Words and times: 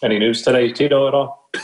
Any 0.00 0.20
news 0.20 0.42
today, 0.42 0.70
Tito, 0.70 1.08
at 1.08 1.14
all? 1.14 1.50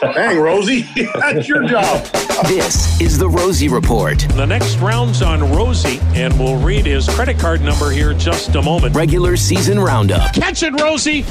Dang, 0.00 0.38
Rosie, 0.38 0.82
that's 1.14 1.48
your 1.48 1.66
job. 1.66 2.04
This 2.46 3.00
is 3.00 3.18
the 3.18 3.28
Rosie 3.28 3.66
Report. 3.66 4.20
The 4.36 4.46
next 4.46 4.76
round's 4.76 5.22
on 5.22 5.40
Rosie, 5.52 5.98
and 6.14 6.38
we'll 6.38 6.62
read 6.62 6.86
his 6.86 7.08
credit 7.08 7.40
card 7.40 7.62
number 7.62 7.90
here 7.90 8.12
in 8.12 8.18
just 8.20 8.54
a 8.54 8.62
moment. 8.62 8.94
Regular 8.94 9.36
season 9.36 9.80
roundup. 9.80 10.34
Catch 10.34 10.62
it, 10.62 10.80
Rosie! 10.80 11.22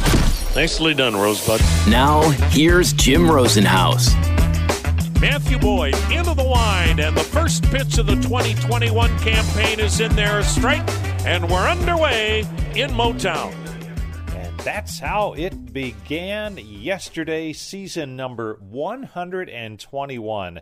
Nicely 0.54 0.94
done, 0.94 1.16
Rosebud. 1.16 1.62
Now, 1.88 2.30
here's 2.50 2.92
Jim 2.92 3.22
Rosenhaus. 3.22 4.14
Matthew 5.22 5.58
Boyd 5.60 5.96
into 6.12 6.34
the 6.34 6.44
line, 6.44 7.00
and 7.00 7.16
the 7.16 7.24
first 7.24 7.64
pitch 7.64 7.98
of 8.00 8.08
the 8.08 8.16
2021 8.16 9.18
campaign 9.20 9.80
is 9.80 10.02
in 10.02 10.14
there. 10.18 10.44
Strike, 10.44 10.84
and 11.26 11.50
we're 11.50 11.70
underway 11.70 12.40
in 12.76 12.90
Motown. 12.90 13.54
That's 14.66 14.98
how 14.98 15.34
it 15.34 15.74
began 15.74 16.58
yesterday, 16.58 17.54
season 17.54 18.16
number 18.16 18.56
121 18.56 20.62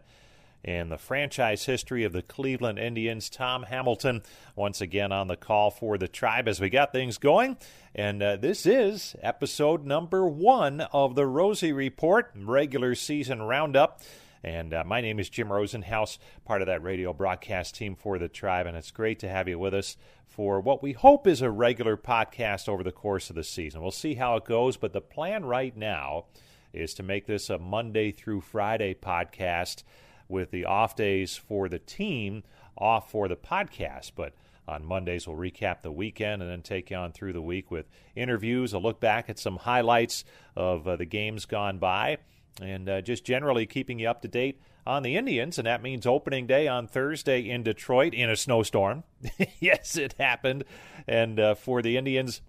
in 0.61 0.89
the 0.89 0.97
franchise 0.97 1.63
history 1.63 2.03
of 2.03 2.11
the 2.11 2.21
Cleveland 2.21 2.79
Indians. 2.79 3.29
Tom 3.29 3.63
Hamilton 3.63 4.23
once 4.57 4.81
again 4.81 5.13
on 5.13 5.29
the 5.29 5.37
call 5.37 5.71
for 5.71 5.97
the 5.97 6.09
tribe 6.09 6.49
as 6.49 6.59
we 6.59 6.69
got 6.69 6.91
things 6.91 7.17
going. 7.17 7.55
And 7.95 8.21
uh, 8.21 8.35
this 8.35 8.65
is 8.65 9.15
episode 9.21 9.85
number 9.85 10.27
one 10.27 10.81
of 10.81 11.15
the 11.15 11.25
Rosie 11.25 11.71
Report, 11.71 12.29
regular 12.35 12.95
season 12.95 13.41
roundup. 13.41 14.01
And 14.43 14.73
uh, 14.73 14.83
my 14.85 14.99
name 14.99 15.19
is 15.19 15.29
Jim 15.29 15.47
Rosenhaus, 15.47 16.17
part 16.43 16.61
of 16.61 16.67
that 16.67 16.83
radio 16.83 17.13
broadcast 17.13 17.75
team 17.75 17.95
for 17.95 18.19
the 18.19 18.27
tribe. 18.27 18.65
And 18.65 18.75
it's 18.75 18.91
great 18.91 19.19
to 19.19 19.29
have 19.29 19.47
you 19.47 19.57
with 19.57 19.73
us 19.73 19.95
for 20.27 20.59
what 20.59 20.83
we 20.83 20.91
hope 20.91 21.27
is 21.27 21.41
a 21.41 21.49
regular 21.49 21.95
podcast 21.95 22.67
over 22.67 22.83
the 22.83 22.91
course 22.91 23.29
of 23.29 23.37
the 23.37 23.43
season. 23.43 23.81
We'll 23.81 23.91
see 23.91 24.15
how 24.15 24.35
it 24.35 24.43
goes, 24.43 24.75
but 24.75 24.91
the 24.91 24.99
plan 24.99 25.45
right 25.45 25.75
now 25.75 26.25
is 26.73 26.93
to 26.95 27.03
make 27.03 27.25
this 27.25 27.49
a 27.49 27.57
Monday 27.57 28.11
through 28.11 28.41
Friday 28.41 28.93
podcast 28.93 29.83
with 30.27 30.51
the 30.51 30.65
off 30.65 30.95
days 30.95 31.37
for 31.37 31.69
the 31.69 31.79
team 31.79 32.43
off 32.77 33.09
for 33.11 33.29
the 33.29 33.37
podcast. 33.37 34.11
But 34.13 34.33
on 34.67 34.83
Mondays, 34.83 35.25
we'll 35.25 35.37
recap 35.37 35.83
the 35.83 35.91
weekend 35.91 36.41
and 36.41 36.51
then 36.51 36.63
take 36.63 36.91
you 36.91 36.97
on 36.97 37.13
through 37.13 37.33
the 37.33 37.41
week 37.41 37.71
with 37.71 37.85
interviews, 38.13 38.73
a 38.73 38.79
look 38.79 38.99
back 38.99 39.29
at 39.29 39.39
some 39.39 39.55
highlights 39.55 40.25
of 40.57 40.85
uh, 40.85 40.97
the 40.97 41.05
games 41.05 41.45
gone 41.45 41.77
by 41.77 42.17
and 42.61 42.87
uh, 42.87 43.01
just 43.01 43.25
generally 43.25 43.65
keeping 43.65 43.99
you 43.99 44.09
up 44.09 44.21
to 44.21 44.27
date 44.27 44.61
on 44.85 45.03
the 45.03 45.15
Indians. 45.15 45.57
And 45.57 45.65
that 45.67 45.81
means 45.81 46.05
opening 46.05 46.47
day 46.47 46.67
on 46.67 46.87
Thursday 46.87 47.49
in 47.49 47.63
Detroit 47.63 48.13
in 48.13 48.29
a 48.29 48.35
snowstorm. 48.35 49.03
yes, 49.59 49.97
it 49.97 50.15
happened. 50.19 50.63
And 51.07 51.39
uh, 51.39 51.55
for 51.55 51.81
the 51.81 51.97
Indians, 51.97 52.41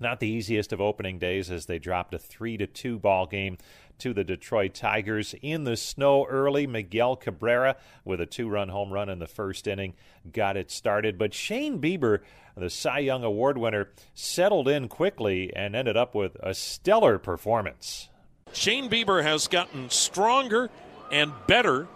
not 0.00 0.20
the 0.20 0.28
easiest 0.28 0.72
of 0.72 0.80
opening 0.80 1.18
days 1.18 1.50
as 1.50 1.66
they 1.66 1.78
dropped 1.78 2.14
a 2.14 2.18
3 2.18 2.56
to 2.58 2.66
2 2.66 2.98
ball 2.98 3.26
game 3.26 3.58
to 3.98 4.12
the 4.12 4.24
Detroit 4.24 4.74
Tigers 4.74 5.34
in 5.40 5.64
the 5.64 5.76
snow 5.76 6.26
early. 6.26 6.66
Miguel 6.66 7.16
Cabrera 7.16 7.76
with 8.04 8.20
a 8.20 8.26
two 8.26 8.48
run 8.48 8.68
home 8.68 8.92
run 8.92 9.08
in 9.08 9.18
the 9.18 9.26
first 9.26 9.66
inning 9.66 9.94
got 10.32 10.56
it 10.56 10.70
started. 10.70 11.18
But 11.18 11.34
Shane 11.34 11.80
Bieber, 11.80 12.20
the 12.56 12.70
Cy 12.70 13.00
Young 13.00 13.24
Award 13.24 13.58
winner, 13.58 13.90
settled 14.14 14.68
in 14.68 14.88
quickly 14.88 15.54
and 15.54 15.76
ended 15.76 15.96
up 15.96 16.14
with 16.14 16.36
a 16.40 16.54
stellar 16.54 17.18
performance. 17.18 18.08
Shane 18.54 18.88
Bieber 18.88 19.22
has 19.22 19.48
gotten 19.48 19.90
stronger 19.90 20.70
and 21.10 21.32
better 21.46 21.88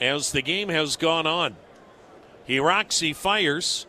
as 0.00 0.32
the 0.32 0.40
game 0.40 0.68
has 0.68 0.96
gone 0.96 1.26
on. 1.26 1.56
He 2.44 2.58
rocks, 2.58 3.00
he 3.00 3.12
fires, 3.12 3.86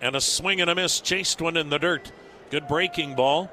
and 0.00 0.14
a 0.14 0.20
swing 0.20 0.60
and 0.60 0.68
a 0.68 0.74
miss 0.74 1.00
chased 1.00 1.40
one 1.40 1.56
in 1.56 1.70
the 1.70 1.78
dirt. 1.78 2.12
Good 2.50 2.68
breaking 2.68 3.14
ball. 3.14 3.50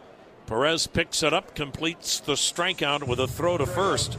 Perez 0.48 0.88
picks 0.88 1.24
it 1.24 1.34
up, 1.34 1.56
completes 1.56 2.20
the 2.20 2.34
strikeout 2.34 3.08
with 3.08 3.20
a 3.20 3.28
throw 3.28 3.58
to 3.58 3.66
first. 3.66 4.18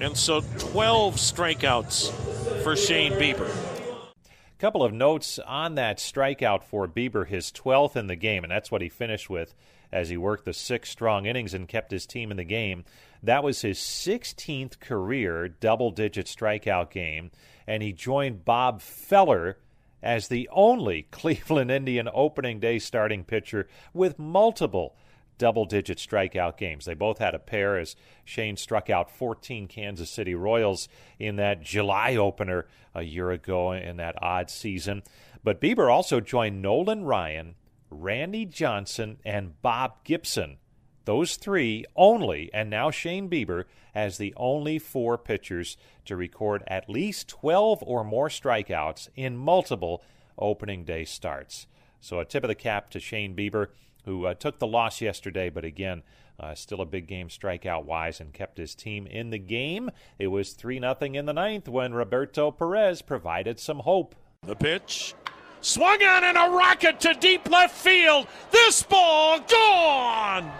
And 0.00 0.16
so 0.16 0.40
12 0.58 1.16
strikeouts 1.16 2.62
for 2.62 2.76
Shane 2.76 3.12
Bieber. 3.12 3.48
A 3.48 4.60
couple 4.60 4.82
of 4.82 4.92
notes 4.92 5.38
on 5.40 5.74
that 5.74 5.98
strikeout 5.98 6.62
for 6.62 6.88
Bieber, 6.88 7.26
his 7.26 7.50
12th 7.50 7.96
in 7.96 8.06
the 8.06 8.16
game, 8.16 8.44
and 8.44 8.50
that's 8.50 8.70
what 8.70 8.80
he 8.80 8.88
finished 8.88 9.28
with 9.28 9.54
as 9.94 10.08
he 10.08 10.16
worked 10.16 10.44
the 10.44 10.52
six 10.52 10.90
strong 10.90 11.24
innings 11.24 11.54
and 11.54 11.68
kept 11.68 11.92
his 11.92 12.04
team 12.04 12.32
in 12.32 12.36
the 12.36 12.44
game. 12.44 12.84
That 13.22 13.44
was 13.44 13.62
his 13.62 13.78
16th 13.78 14.80
career 14.80 15.48
double 15.48 15.92
digit 15.92 16.26
strikeout 16.26 16.90
game, 16.90 17.30
and 17.66 17.80
he 17.80 17.92
joined 17.92 18.44
Bob 18.44 18.82
Feller 18.82 19.58
as 20.02 20.26
the 20.26 20.48
only 20.52 21.02
Cleveland 21.12 21.70
Indian 21.70 22.08
opening 22.12 22.58
day 22.58 22.80
starting 22.80 23.22
pitcher 23.22 23.68
with 23.94 24.18
multiple 24.18 24.96
double 25.38 25.64
digit 25.64 25.98
strikeout 25.98 26.56
games. 26.56 26.84
They 26.84 26.94
both 26.94 27.18
had 27.18 27.34
a 27.34 27.38
pair 27.38 27.78
as 27.78 27.94
Shane 28.24 28.56
struck 28.56 28.90
out 28.90 29.10
14 29.10 29.68
Kansas 29.68 30.10
City 30.10 30.34
Royals 30.34 30.88
in 31.20 31.36
that 31.36 31.62
July 31.62 32.16
opener 32.16 32.66
a 32.94 33.02
year 33.02 33.30
ago 33.30 33.72
in 33.72 33.96
that 33.98 34.20
odd 34.20 34.50
season. 34.50 35.04
But 35.44 35.60
Bieber 35.60 35.92
also 35.92 36.20
joined 36.20 36.62
Nolan 36.62 37.04
Ryan, 37.04 37.54
Randy 37.94 38.44
Johnson, 38.44 39.18
and 39.24 39.60
Bob 39.62 40.04
Gibson. 40.04 40.58
Those 41.04 41.36
three 41.36 41.84
only, 41.96 42.50
and 42.52 42.70
now 42.70 42.90
Shane 42.90 43.28
Bieber 43.28 43.64
as 43.94 44.18
the 44.18 44.34
only 44.36 44.78
four 44.78 45.18
pitchers 45.18 45.76
to 46.06 46.16
record 46.16 46.64
at 46.66 46.88
least 46.88 47.28
12 47.28 47.82
or 47.82 48.04
more 48.04 48.28
strikeouts 48.28 49.08
in 49.14 49.36
multiple 49.36 50.02
opening 50.38 50.84
day 50.84 51.04
starts. 51.04 51.66
So 52.00 52.20
a 52.20 52.24
tip 52.24 52.44
of 52.44 52.48
the 52.48 52.54
cap 52.54 52.90
to 52.90 53.00
Shane 53.00 53.36
Bieber 53.36 53.68
who 54.04 54.26
uh, 54.26 54.34
took 54.34 54.58
the 54.58 54.66
loss 54.66 55.00
yesterday, 55.00 55.48
but 55.50 55.64
again, 55.64 56.02
uh, 56.38 56.54
still 56.54 56.80
a 56.80 56.86
big 56.86 57.06
game 57.06 57.28
strikeout 57.28 57.84
wise 57.84 58.20
and 58.20 58.32
kept 58.32 58.58
his 58.58 58.74
team 58.74 59.06
in 59.06 59.30
the 59.30 59.38
game. 59.38 59.90
It 60.18 60.26
was 60.28 60.52
3 60.52 60.80
0 60.80 60.96
in 61.00 61.26
the 61.26 61.32
ninth 61.32 61.68
when 61.68 61.94
Roberto 61.94 62.50
Perez 62.50 63.02
provided 63.02 63.58
some 63.58 63.80
hope. 63.80 64.14
The 64.42 64.56
pitch. 64.56 65.14
Swung 65.64 66.02
on 66.02 66.24
and 66.24 66.36
a 66.36 66.54
rocket 66.54 67.00
to 67.00 67.14
deep 67.14 67.48
left 67.48 67.74
field. 67.74 68.26
This 68.50 68.82
ball 68.82 69.40
gone! 69.40 70.52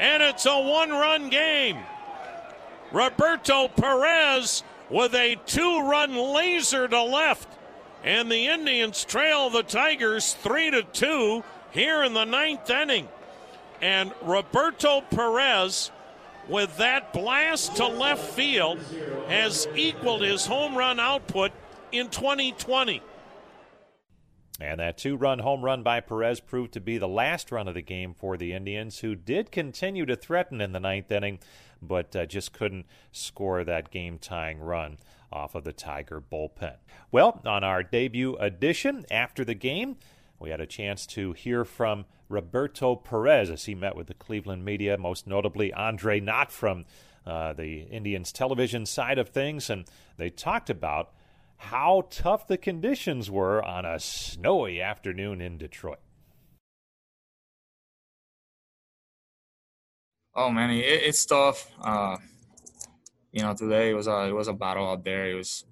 And 0.00 0.20
it's 0.20 0.44
a 0.46 0.58
one 0.58 0.90
run 0.90 1.28
game. 1.28 1.78
Roberto 2.90 3.68
Perez 3.68 4.64
with 4.90 5.14
a 5.14 5.36
two 5.46 5.88
run 5.88 6.16
laser 6.16 6.88
to 6.88 7.04
left. 7.04 7.46
And 8.02 8.32
the 8.32 8.48
Indians 8.48 9.04
trail 9.04 9.48
the 9.48 9.62
Tigers 9.62 10.34
3 10.34 10.72
to 10.72 10.82
2 10.82 11.44
here 11.70 12.02
in 12.02 12.14
the 12.14 12.24
ninth 12.24 12.68
inning. 12.68 13.06
And 13.80 14.10
Roberto 14.22 15.02
Perez, 15.02 15.92
with 16.48 16.78
that 16.78 17.12
blast 17.12 17.76
to 17.76 17.86
left 17.86 18.24
field, 18.32 18.80
has 19.28 19.68
equaled 19.76 20.22
his 20.22 20.46
home 20.46 20.76
run 20.76 20.98
output 20.98 21.52
in 21.92 22.08
2020. 22.08 23.00
And 24.60 24.80
that 24.80 24.98
two 24.98 25.16
run 25.16 25.40
home 25.40 25.64
run 25.64 25.82
by 25.82 26.00
Perez 26.00 26.40
proved 26.40 26.72
to 26.74 26.80
be 26.80 26.98
the 26.98 27.08
last 27.08 27.50
run 27.50 27.68
of 27.68 27.74
the 27.74 27.82
game 27.82 28.14
for 28.14 28.36
the 28.36 28.52
Indians, 28.52 28.98
who 28.98 29.14
did 29.14 29.50
continue 29.50 30.06
to 30.06 30.14
threaten 30.14 30.60
in 30.60 30.72
the 30.72 30.80
ninth 30.80 31.10
inning, 31.10 31.38
but 31.80 32.14
uh, 32.14 32.26
just 32.26 32.52
couldn't 32.52 32.86
score 33.10 33.64
that 33.64 33.90
game 33.90 34.18
tying 34.18 34.60
run 34.60 34.98
off 35.32 35.54
of 35.54 35.64
the 35.64 35.72
Tiger 35.72 36.20
bullpen. 36.20 36.76
Well, 37.10 37.40
on 37.46 37.64
our 37.64 37.82
debut 37.82 38.36
edition 38.36 39.06
after 39.10 39.44
the 39.44 39.54
game, 39.54 39.96
we 40.38 40.50
had 40.50 40.60
a 40.60 40.66
chance 40.66 41.06
to 41.06 41.32
hear 41.32 41.64
from 41.64 42.04
Roberto 42.28 42.96
Perez 42.96 43.48
as 43.50 43.64
he 43.64 43.74
met 43.74 43.96
with 43.96 44.08
the 44.08 44.14
Cleveland 44.14 44.64
media, 44.64 44.98
most 44.98 45.26
notably 45.26 45.72
Andre 45.72 46.20
Knott 46.20 46.52
from 46.52 46.84
uh, 47.26 47.52
the 47.52 47.82
Indians 47.82 48.32
television 48.32 48.84
side 48.84 49.18
of 49.18 49.28
things, 49.28 49.70
and 49.70 49.84
they 50.16 50.30
talked 50.30 50.68
about 50.68 51.12
how 51.62 52.06
tough 52.10 52.48
the 52.48 52.58
conditions 52.58 53.30
were 53.30 53.64
on 53.64 53.84
a 53.84 53.98
snowy 54.00 54.82
afternoon 54.82 55.40
in 55.40 55.58
Detroit. 55.58 56.00
Oh 60.34 60.50
man, 60.50 60.70
it, 60.70 60.80
it's 60.80 61.24
tough. 61.24 61.70
Uh, 61.80 62.16
you 63.30 63.42
know, 63.42 63.54
today 63.54 63.90
it 63.90 63.94
was 63.94 64.08
a 64.08 64.28
it 64.28 64.32
was 64.32 64.48
a 64.48 64.52
battle 64.52 64.88
out 64.88 65.04
there. 65.04 65.30
It 65.30 65.34
was 65.34 65.64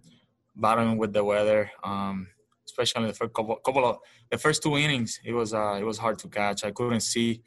battling 0.55 0.97
with 0.97 1.13
the 1.13 1.25
weather. 1.25 1.71
Um, 1.83 2.29
especially 2.67 3.09
the 3.09 3.15
first 3.15 3.35
couple, 3.35 3.57
couple 3.57 3.85
of 3.85 3.99
the 4.31 4.39
first 4.39 4.63
two 4.63 4.77
innings. 4.77 5.21
It 5.25 5.33
was 5.33 5.53
uh, 5.53 5.77
it 5.81 5.85
was 5.85 5.99
hard 5.99 6.19
to 6.21 6.29
catch. 6.29 6.65
I 6.65 6.71
couldn't 6.71 7.01
see. 7.01 7.43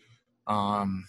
Um, 0.48 1.06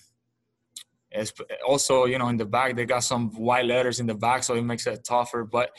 also, 1.66 2.04
you 2.04 2.18
know, 2.18 2.28
in 2.28 2.36
the 2.36 2.44
back 2.44 2.76
they 2.76 2.84
got 2.84 3.00
some 3.00 3.30
white 3.30 3.64
letters 3.64 3.98
in 3.98 4.06
the 4.06 4.14
back, 4.14 4.44
so 4.44 4.54
it 4.54 4.62
makes 4.62 4.86
it 4.86 5.04
tougher. 5.04 5.44
But 5.44 5.70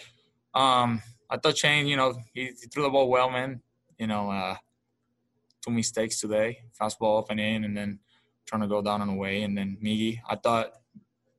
um, 0.53 1.01
I 1.29 1.37
thought 1.37 1.57
Shane, 1.57 1.87
you 1.87 1.97
know, 1.97 2.15
he, 2.33 2.45
he, 2.45 2.67
threw 2.71 2.83
the 2.83 2.89
ball 2.89 3.09
well, 3.09 3.29
man. 3.29 3.61
You 3.97 4.07
know, 4.07 4.29
uh, 4.29 4.55
two 5.63 5.71
mistakes 5.71 6.19
today: 6.19 6.59
fastball 6.79 7.19
up 7.19 7.29
and 7.29 7.39
in, 7.39 7.63
and 7.63 7.75
then 7.75 7.99
trying 8.45 8.61
to 8.61 8.67
go 8.67 8.81
down 8.81 9.01
and 9.01 9.11
away. 9.11 9.43
And 9.43 9.57
then 9.57 9.77
Miggy, 9.83 10.19
I 10.29 10.35
thought, 10.35 10.73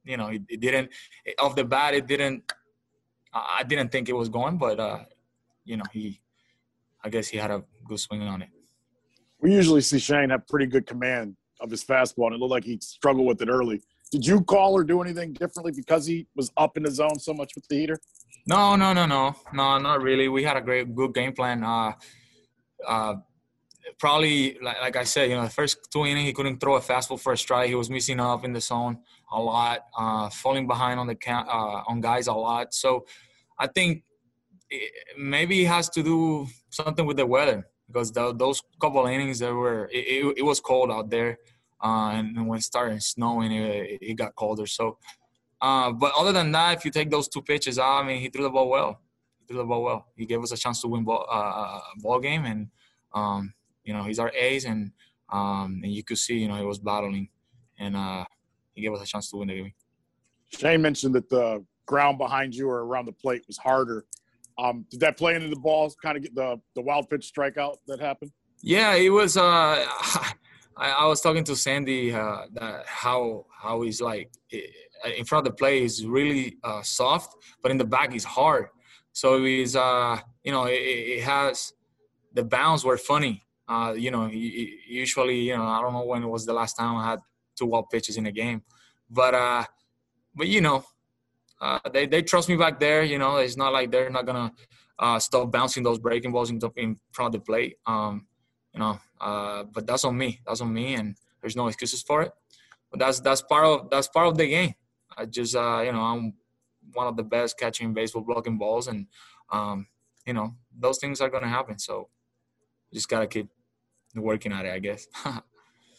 you 0.04 0.16
know, 0.16 0.28
it, 0.28 0.42
it 0.48 0.60
didn't 0.60 0.90
off 1.38 1.54
the 1.54 1.64
bat. 1.64 1.94
It 1.94 2.06
didn't. 2.06 2.50
I 3.32 3.64
didn't 3.64 3.92
think 3.92 4.08
it 4.08 4.14
was 4.14 4.28
going, 4.28 4.56
but 4.56 4.80
uh, 4.80 5.00
you 5.64 5.76
know, 5.76 5.84
he 5.92 6.20
I 7.04 7.08
guess 7.08 7.28
he 7.28 7.38
had 7.38 7.50
a 7.50 7.62
good 7.86 8.00
swing 8.00 8.22
on 8.22 8.42
it. 8.42 8.48
We 9.40 9.54
usually 9.54 9.80
see 9.80 9.98
Shane 9.98 10.30
have 10.30 10.48
pretty 10.48 10.66
good 10.66 10.86
command 10.86 11.36
of 11.60 11.70
his 11.70 11.84
fastball, 11.84 12.26
and 12.26 12.34
it 12.34 12.40
looked 12.40 12.50
like 12.50 12.64
he 12.64 12.78
struggled 12.80 13.26
with 13.26 13.40
it 13.42 13.48
early. 13.48 13.80
Did 14.10 14.26
you 14.26 14.42
call 14.42 14.74
or 14.74 14.82
do 14.82 15.02
anything 15.02 15.32
differently 15.32 15.72
because 15.72 16.06
he 16.06 16.26
was 16.34 16.50
up 16.56 16.76
in 16.76 16.82
the 16.82 16.90
zone 16.90 17.18
so 17.18 17.32
much 17.32 17.54
with 17.54 17.66
the 17.68 17.76
heater? 17.76 18.00
No, 18.48 18.76
no, 18.76 18.92
no, 18.92 19.06
no, 19.06 19.34
no, 19.52 19.78
not 19.78 20.02
really. 20.02 20.28
We 20.28 20.44
had 20.44 20.56
a 20.56 20.60
great, 20.60 20.94
good 20.94 21.12
game 21.12 21.32
plan. 21.32 21.64
Uh, 21.64 21.92
uh, 22.86 23.16
probably, 23.98 24.56
like, 24.62 24.80
like 24.80 24.96
I 24.96 25.02
said, 25.02 25.30
you 25.30 25.36
know, 25.36 25.42
the 25.42 25.50
first 25.50 25.90
two 25.92 26.06
innings 26.06 26.26
he 26.26 26.32
couldn't 26.32 26.60
throw 26.60 26.76
a 26.76 26.80
fastball 26.80 27.18
for 27.18 27.32
a 27.32 27.36
strike. 27.36 27.68
He 27.68 27.74
was 27.74 27.90
missing 27.90 28.20
up 28.20 28.44
in 28.44 28.52
the 28.52 28.60
zone 28.60 28.98
a 29.32 29.40
lot, 29.40 29.80
uh, 29.98 30.30
falling 30.30 30.68
behind 30.68 31.00
on 31.00 31.08
the 31.08 31.18
uh, 31.28 31.82
on 31.88 32.00
guys 32.00 32.28
a 32.28 32.32
lot. 32.32 32.72
So, 32.72 33.06
I 33.58 33.66
think 33.66 34.04
it, 34.70 34.92
maybe 35.18 35.64
it 35.64 35.68
has 35.68 35.88
to 35.90 36.04
do 36.04 36.46
something 36.70 37.04
with 37.04 37.16
the 37.16 37.26
weather 37.26 37.66
because 37.88 38.12
the, 38.12 38.32
those 38.32 38.62
couple 38.80 39.04
innings 39.06 39.40
there 39.40 39.56
were 39.56 39.86
it, 39.92 40.06
it, 40.06 40.34
it, 40.38 40.42
was 40.42 40.60
cold 40.60 40.92
out 40.92 41.10
there, 41.10 41.38
uh, 41.82 42.10
and 42.14 42.46
when 42.46 42.58
it 42.58 42.62
started 42.62 43.02
snowing, 43.02 43.50
it, 43.50 43.98
it 44.00 44.14
got 44.14 44.36
colder. 44.36 44.66
So 44.66 44.98
uh, 45.60 45.92
but 45.92 46.12
other 46.16 46.32
than 46.32 46.52
that, 46.52 46.76
if 46.76 46.84
you 46.84 46.90
take 46.90 47.10
those 47.10 47.28
two 47.28 47.42
pitches 47.42 47.78
out, 47.78 48.02
I 48.02 48.06
mean, 48.06 48.20
he 48.20 48.28
threw 48.28 48.42
the 48.42 48.50
ball 48.50 48.68
well. 48.68 49.00
He 49.40 49.46
threw 49.46 49.58
the 49.58 49.64
ball 49.64 49.82
well. 49.82 50.06
He 50.16 50.26
gave 50.26 50.42
us 50.42 50.52
a 50.52 50.56
chance 50.56 50.80
to 50.82 50.88
win 50.88 51.04
ball, 51.04 51.26
uh, 51.30 51.32
uh, 51.32 51.80
ball 51.98 52.20
game, 52.20 52.44
and 52.44 52.68
um, 53.14 53.54
you 53.84 53.94
know 53.94 54.02
he's 54.02 54.18
our 54.18 54.32
ace, 54.38 54.64
and 54.64 54.92
um, 55.32 55.80
and 55.82 55.92
you 55.92 56.04
could 56.04 56.18
see 56.18 56.38
you 56.38 56.48
know 56.48 56.56
he 56.56 56.64
was 56.64 56.78
battling, 56.78 57.28
and 57.78 57.96
uh, 57.96 58.24
he 58.74 58.82
gave 58.82 58.92
us 58.92 59.02
a 59.02 59.06
chance 59.06 59.30
to 59.30 59.38
win 59.38 59.48
the 59.48 59.54
game. 59.54 59.72
Shane 60.48 60.82
mentioned 60.82 61.14
that 61.14 61.28
the 61.30 61.64
ground 61.86 62.18
behind 62.18 62.54
you 62.54 62.68
or 62.68 62.84
around 62.84 63.06
the 63.06 63.12
plate 63.12 63.42
was 63.46 63.56
harder. 63.56 64.04
Um, 64.58 64.86
did 64.90 65.00
that 65.00 65.16
play 65.16 65.34
into 65.34 65.48
the 65.48 65.56
balls? 65.56 65.96
Kind 66.02 66.16
of 66.16 66.22
get 66.22 66.34
the 66.34 66.60
the 66.74 66.82
wild 66.82 67.08
pitch 67.08 67.32
strikeout 67.34 67.76
that 67.86 68.00
happened. 68.00 68.32
Yeah, 68.62 68.94
it 68.94 69.10
was. 69.10 69.36
Uh, 69.36 69.86
I, 70.78 70.90
I 70.90 71.06
was 71.06 71.22
talking 71.22 71.44
to 71.44 71.56
Sandy 71.56 72.12
uh, 72.12 72.42
that 72.52 72.84
how 72.86 73.46
how 73.50 73.80
he's 73.82 74.00
like. 74.00 74.30
It, 75.04 75.18
in 75.18 75.24
front 75.24 75.46
of 75.46 75.52
the 75.52 75.56
plate 75.56 75.82
is 75.82 76.06
really 76.06 76.56
uh, 76.64 76.82
soft, 76.82 77.36
but 77.62 77.70
in 77.70 77.78
the 77.78 77.84
back 77.84 78.14
is 78.14 78.24
hard. 78.24 78.66
So 79.12 79.42
he's, 79.44 79.74
uh, 79.76 80.18
you 80.44 80.52
know, 80.52 80.64
it, 80.66 80.74
it, 80.74 81.22
has 81.22 81.72
the 82.34 82.44
bounds 82.44 82.84
were 82.84 82.98
funny. 82.98 83.44
Uh, 83.66 83.94
you 83.96 84.10
know, 84.10 84.26
usually, 84.26 85.40
you 85.40 85.56
know, 85.56 85.64
I 85.64 85.80
don't 85.80 85.92
know 85.92 86.04
when 86.04 86.22
it 86.22 86.28
was 86.28 86.44
the 86.44 86.52
last 86.52 86.74
time 86.74 86.96
I 86.96 87.10
had 87.10 87.20
two 87.56 87.66
wild 87.66 87.88
pitches 87.90 88.16
in 88.16 88.26
a 88.26 88.32
game, 88.32 88.62
but 89.10 89.34
uh, 89.34 89.64
but 90.34 90.46
you 90.46 90.60
know, 90.60 90.84
uh, 91.60 91.80
they 91.92 92.06
they 92.06 92.22
trust 92.22 92.48
me 92.48 92.56
back 92.56 92.78
there. 92.78 93.02
You 93.02 93.18
know, 93.18 93.36
it's 93.36 93.56
not 93.56 93.72
like 93.72 93.90
they're 93.90 94.10
not 94.10 94.26
gonna 94.26 94.52
uh, 94.98 95.18
stop 95.18 95.50
bouncing 95.50 95.82
those 95.82 95.98
breaking 95.98 96.32
balls 96.32 96.50
in, 96.50 96.60
in 96.76 96.98
front 97.10 97.34
of 97.34 97.40
the 97.40 97.44
plate. 97.44 97.76
Um, 97.86 98.26
you 98.72 98.80
know, 98.80 98.98
uh, 99.20 99.64
but 99.64 99.86
that's 99.86 100.04
on 100.04 100.16
me. 100.16 100.40
That's 100.46 100.60
on 100.60 100.72
me, 100.72 100.94
and 100.94 101.16
there's 101.40 101.56
no 101.56 101.68
excuses 101.68 102.02
for 102.02 102.22
it. 102.22 102.32
But 102.90 103.00
that's 103.00 103.20
that's 103.20 103.42
part 103.42 103.64
of 103.64 103.90
that's 103.90 104.08
part 104.08 104.28
of 104.28 104.36
the 104.36 104.46
game. 104.46 104.74
I 105.16 105.26
just 105.26 105.54
uh, 105.54 105.82
you 105.84 105.92
know 105.92 106.00
I'm 106.00 106.34
one 106.92 107.06
of 107.06 107.16
the 107.16 107.22
best 107.22 107.58
catching 107.58 107.94
baseball 107.94 108.22
blocking 108.22 108.58
balls, 108.58 108.88
and 108.88 109.06
um, 109.50 109.86
you 110.26 110.34
know 110.34 110.54
those 110.78 110.98
things 110.98 111.20
are 111.20 111.30
gonna 111.30 111.48
happen. 111.48 111.78
So 111.78 112.08
just 112.92 113.08
gotta 113.08 113.26
keep 113.26 113.48
working 114.14 114.52
at 114.52 114.64
it, 114.64 114.72
I 114.72 114.78
guess. 114.78 115.06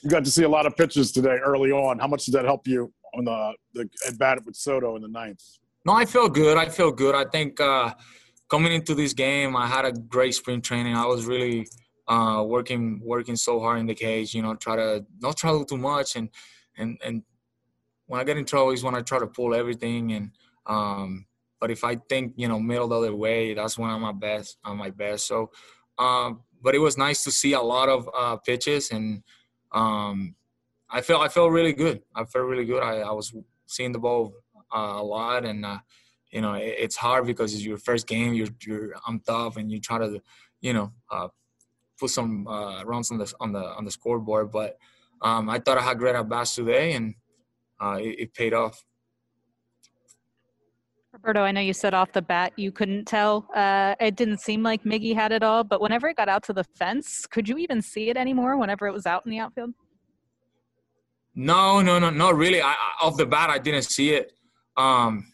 you 0.02 0.10
got 0.10 0.24
to 0.26 0.32
see 0.32 0.44
a 0.44 0.50
lot 0.50 0.66
of 0.66 0.76
pitches 0.76 1.12
today 1.12 1.38
early 1.44 1.72
on. 1.72 2.00
How 2.00 2.08
much 2.08 2.26
did 2.26 2.34
that 2.34 2.46
help 2.46 2.68
you 2.68 2.94
on 3.16 3.26
the 3.26 3.54
the 3.74 3.90
at 4.08 4.18
bat 4.18 4.46
with 4.46 4.56
Soto 4.56 4.96
in 4.96 5.02
the 5.02 5.08
ninth? 5.08 5.42
No, 5.86 5.94
I 5.94 6.06
feel 6.06 6.30
good. 6.30 6.58
I 6.58 6.68
feel 6.70 6.92
good. 6.92 7.16
I 7.16 7.26
think 7.26 7.60
uh, 7.60 7.94
coming 8.50 8.74
into 8.74 8.94
this 8.94 9.14
game, 9.14 9.56
I 9.56 9.68
had 9.68 9.86
a 9.86 9.92
great 9.92 10.36
spring 10.36 10.62
training. 10.62 10.96
I 10.96 11.06
was 11.06 11.26
really 11.26 11.68
uh, 12.08 12.44
working 12.46 13.02
working 13.04 13.36
so 13.36 13.60
hard 13.60 13.80
in 13.80 13.86
the 13.86 13.96
cage. 13.96 14.34
You 14.34 14.42
know, 14.42 14.56
try 14.56 14.76
to 14.76 15.06
not 15.20 15.38
travel 15.38 15.66
too 15.66 15.78
much 15.78 16.16
and 16.16 16.30
and 16.78 16.98
and 17.04 17.24
when 18.08 18.20
I 18.20 18.24
get 18.24 18.38
in 18.38 18.46
trouble 18.46 18.72
is 18.72 18.84
when 18.84 18.96
I 18.96 19.02
try 19.02 19.20
to 19.20 19.28
pull 19.28 19.54
everything 19.54 20.14
and 20.14 20.32
um, 20.66 21.26
but 21.60 21.72
if 21.72 21.84
I 21.84 21.96
think 21.96 22.34
you 22.36 22.48
know 22.48 22.60
middle 22.60 22.88
the 22.88 22.98
other 22.98 23.16
way, 23.16 23.54
that's 23.54 23.78
when 23.78 23.90
I'm 23.90 24.02
my 24.02 24.12
best. 24.12 24.58
I'm 24.64 24.78
my 24.78 24.90
best. 24.90 25.28
So, 25.28 25.52
um, 25.98 26.42
but 26.62 26.76
it 26.76 26.80
was 26.80 26.98
nice 26.98 27.24
to 27.24 27.32
see 27.32 27.54
a 27.54 27.62
lot 27.62 27.90
of 27.90 28.10
uh, 28.16 28.38
pitches, 28.38 28.92
and 28.92 29.24
um, 29.72 30.36
I 30.90 31.02
felt 31.02 31.22
I 31.22 31.30
felt 31.30 31.52
really 31.52 31.74
good. 31.74 32.02
I 32.16 32.26
felt 32.26 32.46
really 32.46 32.66
good. 32.66 32.84
I, 32.84 33.00
I 33.00 33.12
was 33.12 33.34
seeing 33.66 33.92
the 33.92 34.00
ball 34.00 34.34
uh, 34.76 34.96
a 34.98 35.04
lot, 35.04 35.46
and 35.46 35.66
uh, 35.66 35.80
you 36.32 36.42
know 36.42 36.54
it, 36.54 36.76
it's 36.78 36.96
hard 36.96 37.26
because 37.26 37.54
it's 37.54 37.66
your 37.66 37.78
first 37.78 38.08
game. 38.08 38.34
You're 38.34 38.50
you're 38.64 38.94
I'm 39.08 39.20
tough, 39.22 39.58
and 39.58 39.72
you 39.72 39.80
try 39.80 39.98
to 39.98 40.22
you 40.62 40.74
know 40.74 40.94
uh, 41.12 41.30
put 42.00 42.12
some 42.12 42.48
uh, 42.48 42.84
runs 42.84 43.12
on 43.12 43.18
the 43.18 43.34
on 43.40 43.52
the 43.52 43.64
on 43.64 43.86
the 43.86 43.92
scoreboard. 43.92 44.52
But 44.52 44.78
um, 45.22 45.50
I 45.50 45.60
thought 45.60 45.80
I 45.80 45.82
had 45.82 45.98
great 45.98 46.16
at 46.16 46.30
bats 46.30 46.54
today, 46.54 46.94
and 46.94 47.16
uh, 47.80 47.98
it, 48.00 48.20
it, 48.20 48.34
paid 48.34 48.54
off. 48.54 48.84
Roberto, 51.14 51.42
I 51.42 51.52
know 51.52 51.62
you 51.62 51.74
said 51.74 51.94
off 51.94 52.12
the 52.12 52.22
bat 52.22 52.54
you 52.58 52.72
couldn't 52.72 53.06
tell. 53.06 53.48
Uh, 53.56 53.96
it 54.00 54.16
didn't 54.16 54.40
seem 54.40 54.62
like 54.62 54.84
Miggy 54.84 55.16
had 55.16 55.32
it 55.32 55.44
all, 55.44 55.64
but 55.64 55.82
whenever 55.82 56.08
it 56.08 56.18
got 56.18 56.30
out 56.30 56.44
to 56.44 56.54
the 56.54 56.64
fence, 56.64 57.26
could 57.26 57.50
you 57.50 57.58
even 57.58 57.82
see 57.82 58.10
it 58.10 58.18
anymore 58.18 58.58
whenever 58.58 58.88
it 58.88 58.94
was 58.94 59.06
out 59.06 59.26
in 59.26 59.32
the 59.32 59.40
outfield? 59.40 59.74
No, 61.34 61.82
no, 61.82 62.00
no, 62.00 62.10
not 62.10 62.36
really. 62.36 62.62
I, 62.62 62.76
off 63.02 63.18
the 63.18 63.26
bat, 63.26 63.50
I 63.50 63.60
didn't 63.60 63.84
see 63.84 64.12
it. 64.12 64.34
Um, 64.76 65.32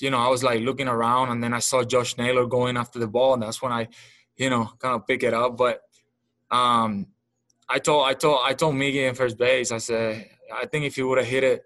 you 0.00 0.10
know, 0.10 0.18
I 0.18 0.28
was 0.28 0.44
like 0.44 0.60
looking 0.60 0.88
around, 0.88 1.30
and 1.30 1.42
then 1.42 1.54
I 1.54 1.60
saw 1.60 1.82
Josh 1.82 2.16
Naylor 2.18 2.46
going 2.46 2.76
after 2.76 2.98
the 2.98 3.06
ball, 3.06 3.34
and 3.34 3.42
that's 3.42 3.62
when 3.62 3.72
I, 3.72 3.88
you 4.36 4.50
know, 4.50 4.70
kind 4.78 4.94
of 4.94 5.06
pick 5.06 5.22
it 5.22 5.34
up. 5.34 5.56
But 5.56 5.82
um, 6.50 7.06
I 7.68 7.78
told, 7.78 8.06
I 8.06 8.14
told, 8.14 8.40
I 8.44 8.54
told 8.54 8.74
Miggy 8.74 9.08
in 9.08 9.14
first 9.14 9.38
base. 9.38 9.72
I 9.72 9.78
said, 9.78 10.28
I 10.54 10.66
think 10.66 10.84
if 10.84 10.96
he 10.96 11.02
would 11.02 11.18
have 11.18 11.26
hit 11.26 11.44
it 11.44 11.62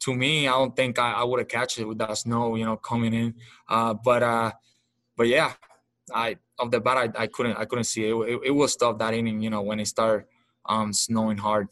to 0.00 0.14
me, 0.14 0.48
I 0.48 0.52
don't 0.52 0.74
think 0.74 0.98
I, 0.98 1.12
I 1.12 1.24
would 1.24 1.40
have 1.40 1.48
catch 1.48 1.78
it 1.78 1.84
with 1.84 1.98
that 1.98 2.16
snow, 2.18 2.54
you 2.54 2.64
know, 2.64 2.76
coming 2.76 3.14
in. 3.14 3.34
Uh, 3.68 3.94
but 3.94 4.22
uh, 4.22 4.52
but 5.16 5.28
yeah, 5.28 5.52
I 6.14 6.36
of 6.58 6.70
the 6.70 6.80
bat 6.80 7.14
I, 7.16 7.22
I 7.22 7.26
couldn't 7.26 7.56
I 7.56 7.64
couldn't 7.64 7.84
see 7.84 8.08
it. 8.08 8.14
it. 8.14 8.40
it. 8.44 8.50
was 8.50 8.76
tough 8.76 8.98
that 8.98 9.14
inning, 9.14 9.40
you 9.40 9.50
know, 9.50 9.62
when 9.62 9.80
it 9.80 9.86
started 9.86 10.26
um, 10.66 10.92
snowing 10.92 11.38
hard. 11.38 11.68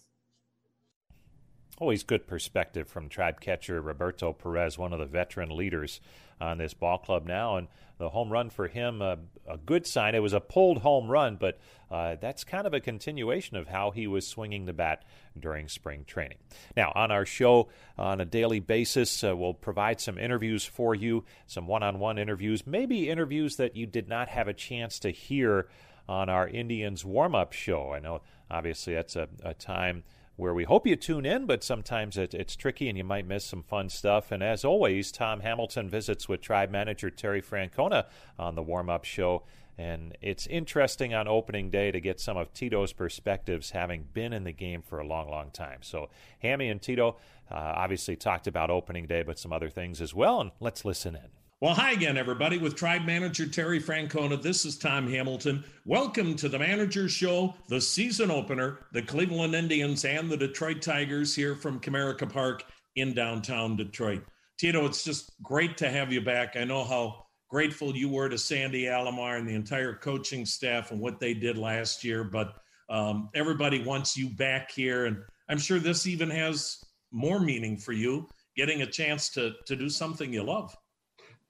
Always 1.80 2.04
good 2.04 2.28
perspective 2.28 2.88
from 2.88 3.08
tribe 3.08 3.40
catcher 3.40 3.80
Roberto 3.80 4.32
Perez, 4.32 4.78
one 4.78 4.92
of 4.92 5.00
the 5.00 5.06
veteran 5.06 5.56
leaders 5.56 6.00
on 6.40 6.58
this 6.58 6.72
ball 6.72 6.98
club 6.98 7.26
now. 7.26 7.56
And 7.56 7.66
the 7.98 8.10
home 8.10 8.30
run 8.30 8.50
for 8.50 8.68
him, 8.68 9.02
uh, 9.02 9.16
a 9.48 9.56
good 9.56 9.84
sign. 9.84 10.14
It 10.14 10.22
was 10.22 10.32
a 10.32 10.40
pulled 10.40 10.78
home 10.78 11.10
run, 11.10 11.34
but 11.34 11.58
uh, 11.90 12.14
that's 12.20 12.44
kind 12.44 12.68
of 12.68 12.74
a 12.74 12.80
continuation 12.80 13.56
of 13.56 13.66
how 13.66 13.90
he 13.90 14.06
was 14.06 14.24
swinging 14.24 14.66
the 14.66 14.72
bat 14.72 15.04
during 15.38 15.68
spring 15.68 16.04
training. 16.06 16.38
Now, 16.76 16.92
on 16.94 17.10
our 17.10 17.26
show 17.26 17.68
on 17.98 18.20
a 18.20 18.24
daily 18.24 18.60
basis, 18.60 19.24
uh, 19.24 19.36
we'll 19.36 19.54
provide 19.54 20.00
some 20.00 20.16
interviews 20.16 20.64
for 20.64 20.94
you, 20.94 21.24
some 21.48 21.66
one 21.66 21.82
on 21.82 21.98
one 21.98 22.18
interviews, 22.18 22.66
maybe 22.66 23.10
interviews 23.10 23.56
that 23.56 23.74
you 23.74 23.86
did 23.86 24.08
not 24.08 24.28
have 24.28 24.46
a 24.46 24.54
chance 24.54 25.00
to 25.00 25.10
hear 25.10 25.68
on 26.08 26.28
our 26.28 26.46
Indians 26.46 27.04
warm 27.04 27.34
up 27.34 27.52
show. 27.52 27.92
I 27.92 27.98
know, 27.98 28.22
obviously, 28.48 28.94
that's 28.94 29.16
a, 29.16 29.28
a 29.42 29.54
time 29.54 30.04
where 30.36 30.54
we 30.54 30.64
hope 30.64 30.86
you 30.86 30.96
tune 30.96 31.24
in, 31.24 31.46
but 31.46 31.62
sometimes 31.62 32.16
it, 32.16 32.34
it's 32.34 32.56
tricky 32.56 32.88
and 32.88 32.98
you 32.98 33.04
might 33.04 33.26
miss 33.26 33.44
some 33.44 33.62
fun 33.62 33.88
stuff. 33.88 34.32
And 34.32 34.42
as 34.42 34.64
always, 34.64 35.12
Tom 35.12 35.40
Hamilton 35.40 35.88
visits 35.88 36.28
with 36.28 36.40
tribe 36.40 36.70
manager 36.70 37.10
Terry 37.10 37.40
Francona 37.40 38.06
on 38.38 38.54
the 38.54 38.62
warm 38.62 38.90
up 38.90 39.04
show. 39.04 39.44
And 39.76 40.16
it's 40.20 40.46
interesting 40.46 41.14
on 41.14 41.26
opening 41.26 41.70
day 41.70 41.90
to 41.90 42.00
get 42.00 42.20
some 42.20 42.36
of 42.36 42.52
Tito's 42.52 42.92
perspectives, 42.92 43.70
having 43.70 44.06
been 44.12 44.32
in 44.32 44.44
the 44.44 44.52
game 44.52 44.82
for 44.82 45.00
a 45.00 45.06
long, 45.06 45.28
long 45.28 45.50
time. 45.50 45.78
So, 45.82 46.10
Hammy 46.38 46.68
and 46.68 46.80
Tito 46.80 47.16
uh, 47.50 47.72
obviously 47.74 48.14
talked 48.14 48.46
about 48.46 48.70
opening 48.70 49.06
day, 49.06 49.24
but 49.24 49.36
some 49.36 49.52
other 49.52 49.68
things 49.68 50.00
as 50.00 50.14
well. 50.14 50.40
And 50.40 50.52
let's 50.60 50.84
listen 50.84 51.16
in. 51.16 51.43
Well, 51.64 51.72
hi 51.72 51.92
again, 51.92 52.18
everybody. 52.18 52.58
With 52.58 52.76
Tribe 52.76 53.06
Manager 53.06 53.46
Terry 53.46 53.80
Francona, 53.80 54.42
this 54.42 54.66
is 54.66 54.76
Tom 54.76 55.08
Hamilton. 55.08 55.64
Welcome 55.86 56.36
to 56.36 56.46
the 56.50 56.58
Manager 56.58 57.08
Show, 57.08 57.54
the 57.68 57.80
season 57.80 58.30
opener. 58.30 58.80
The 58.92 59.00
Cleveland 59.00 59.54
Indians 59.54 60.04
and 60.04 60.28
the 60.28 60.36
Detroit 60.36 60.82
Tigers 60.82 61.34
here 61.34 61.54
from 61.54 61.80
Comerica 61.80 62.30
Park 62.30 62.64
in 62.96 63.14
downtown 63.14 63.76
Detroit. 63.76 64.24
Tito, 64.58 64.84
it's 64.84 65.04
just 65.04 65.32
great 65.42 65.78
to 65.78 65.90
have 65.90 66.12
you 66.12 66.20
back. 66.20 66.54
I 66.54 66.64
know 66.64 66.84
how 66.84 67.24
grateful 67.48 67.96
you 67.96 68.10
were 68.10 68.28
to 68.28 68.36
Sandy 68.36 68.82
Alomar 68.82 69.38
and 69.38 69.48
the 69.48 69.54
entire 69.54 69.94
coaching 69.94 70.44
staff 70.44 70.90
and 70.90 71.00
what 71.00 71.18
they 71.18 71.32
did 71.32 71.56
last 71.56 72.04
year, 72.04 72.24
but 72.24 72.56
um, 72.90 73.30
everybody 73.34 73.82
wants 73.82 74.18
you 74.18 74.28
back 74.28 74.70
here. 74.70 75.06
And 75.06 75.16
I'm 75.48 75.56
sure 75.56 75.78
this 75.78 76.06
even 76.06 76.28
has 76.28 76.84
more 77.10 77.40
meaning 77.40 77.78
for 77.78 77.92
you, 77.92 78.28
getting 78.54 78.82
a 78.82 78.86
chance 78.86 79.30
to, 79.30 79.54
to 79.64 79.74
do 79.74 79.88
something 79.88 80.30
you 80.30 80.42
love 80.42 80.76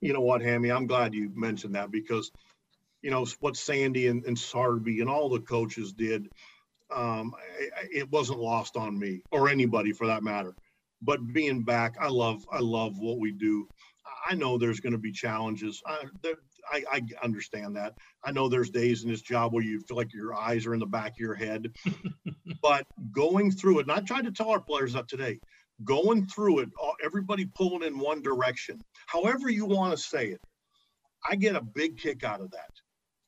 you 0.05 0.13
know 0.13 0.21
what, 0.21 0.43
Hammy, 0.43 0.71
I'm 0.71 0.87
glad 0.87 1.15
you 1.15 1.33
mentioned 1.35 1.75
that 1.77 1.91
because, 1.91 2.31
you 3.01 3.11
know, 3.11 3.27
what 3.41 3.57
Sandy 3.57 4.09
and, 4.09 4.23
and 4.27 4.37
Sarby 4.37 5.01
and 5.01 5.09
all 5.09 5.31
the 5.31 5.41
coaches 5.41 5.95
did, 5.95 6.29
um, 6.95 7.33
it 7.91 8.11
wasn't 8.11 8.39
lost 8.39 8.77
on 8.77 8.99
me 8.99 9.23
or 9.33 9.49
anybody 9.49 9.93
for 9.93 10.07
that 10.07 10.23
matter. 10.23 10.55
But 11.01 11.33
being 11.33 11.63
back, 11.63 11.95
I 11.99 12.09
love, 12.09 12.45
I 12.53 12.61
love 12.61 12.99
what 12.99 13.19
we 13.19 13.33
do. 13.33 13.67
I 14.29 14.35
know 14.35 14.59
there's 14.59 14.81
going 14.81 14.93
to 14.93 14.99
be 14.99 15.11
challenges. 15.11 15.83
I, 15.87 16.05
I, 16.71 16.85
I 16.93 17.01
understand 17.23 17.77
that. 17.77 17.95
I 18.23 18.31
know 18.31 18.51
there's 18.51 18.69
days 18.69 19.05
in 19.05 19.11
this 19.11 19.23
job 19.23 19.55
where 19.55 19.65
you 19.65 19.81
feel 19.81 19.97
like 19.97 20.13
your 20.13 20.35
eyes 20.35 20.67
are 20.67 20.75
in 20.75 20.81
the 20.81 20.87
back 20.87 21.13
of 21.13 21.19
your 21.19 21.35
head, 21.35 21.75
but 22.63 22.87
going 23.11 23.51
through 23.51 23.79
it, 23.79 23.89
and 23.89 23.93
I 23.93 24.01
tried 24.01 24.27
to 24.27 24.33
tell 24.33 24.51
our 24.51 24.61
players 24.61 24.93
that 24.93 25.09
today, 25.09 25.41
going 25.83 26.27
through 26.27 26.61
it, 26.61 26.69
everybody 27.05 27.47
pulling 27.47 27.87
in 27.87 27.99
one 27.99 28.23
direction, 28.23 28.81
however 29.07 29.51
you 29.51 29.67
want 29.67 29.91
to 29.93 30.03
say 30.03 30.29
it, 30.29 30.41
I 31.29 31.35
get 31.37 31.57
a 31.57 31.63
big 31.63 31.99
kick 31.99 32.23
out 32.23 32.41
of 32.41 32.51
that. 32.53 32.71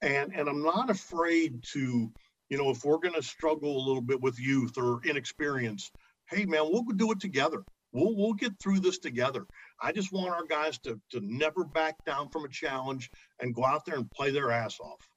And, 0.03 0.33
and 0.35 0.49
I'm 0.49 0.63
not 0.63 0.91
afraid 0.91 1.63
to, 1.73 2.13
you 2.49 2.59
know, 2.59 2.71
if 2.71 2.85
we're 2.85 2.99
going 2.99 3.15
to 3.15 3.23
struggle 3.23 3.77
a 3.77 3.87
little 3.87 4.03
bit 4.03 4.21
with 4.21 4.39
youth 4.39 4.77
or 4.77 5.01
inexperience, 5.05 5.91
hey, 6.31 6.45
man, 6.45 6.69
we'll 6.71 6.83
do 6.83 7.11
it 7.11 7.21
together. 7.21 7.65
We'll, 7.93 8.15
we'll 8.15 8.35
get 8.35 8.53
through 8.61 8.81
this 8.81 8.99
together. 8.99 9.47
I 9.81 9.93
just 9.93 10.13
want 10.13 10.31
our 10.35 10.45
guys 10.45 10.79
to, 10.81 11.01
to 11.13 11.21
never 11.23 11.65
back 11.65 11.97
down 12.05 12.29
from 12.29 12.45
a 12.45 12.49
challenge 12.49 13.11
and 13.41 13.55
go 13.55 13.65
out 13.65 13.87
there 13.87 13.97
and 13.97 14.11
play 14.11 14.31
their 14.31 14.51
ass 14.51 14.79
off. 14.81 15.09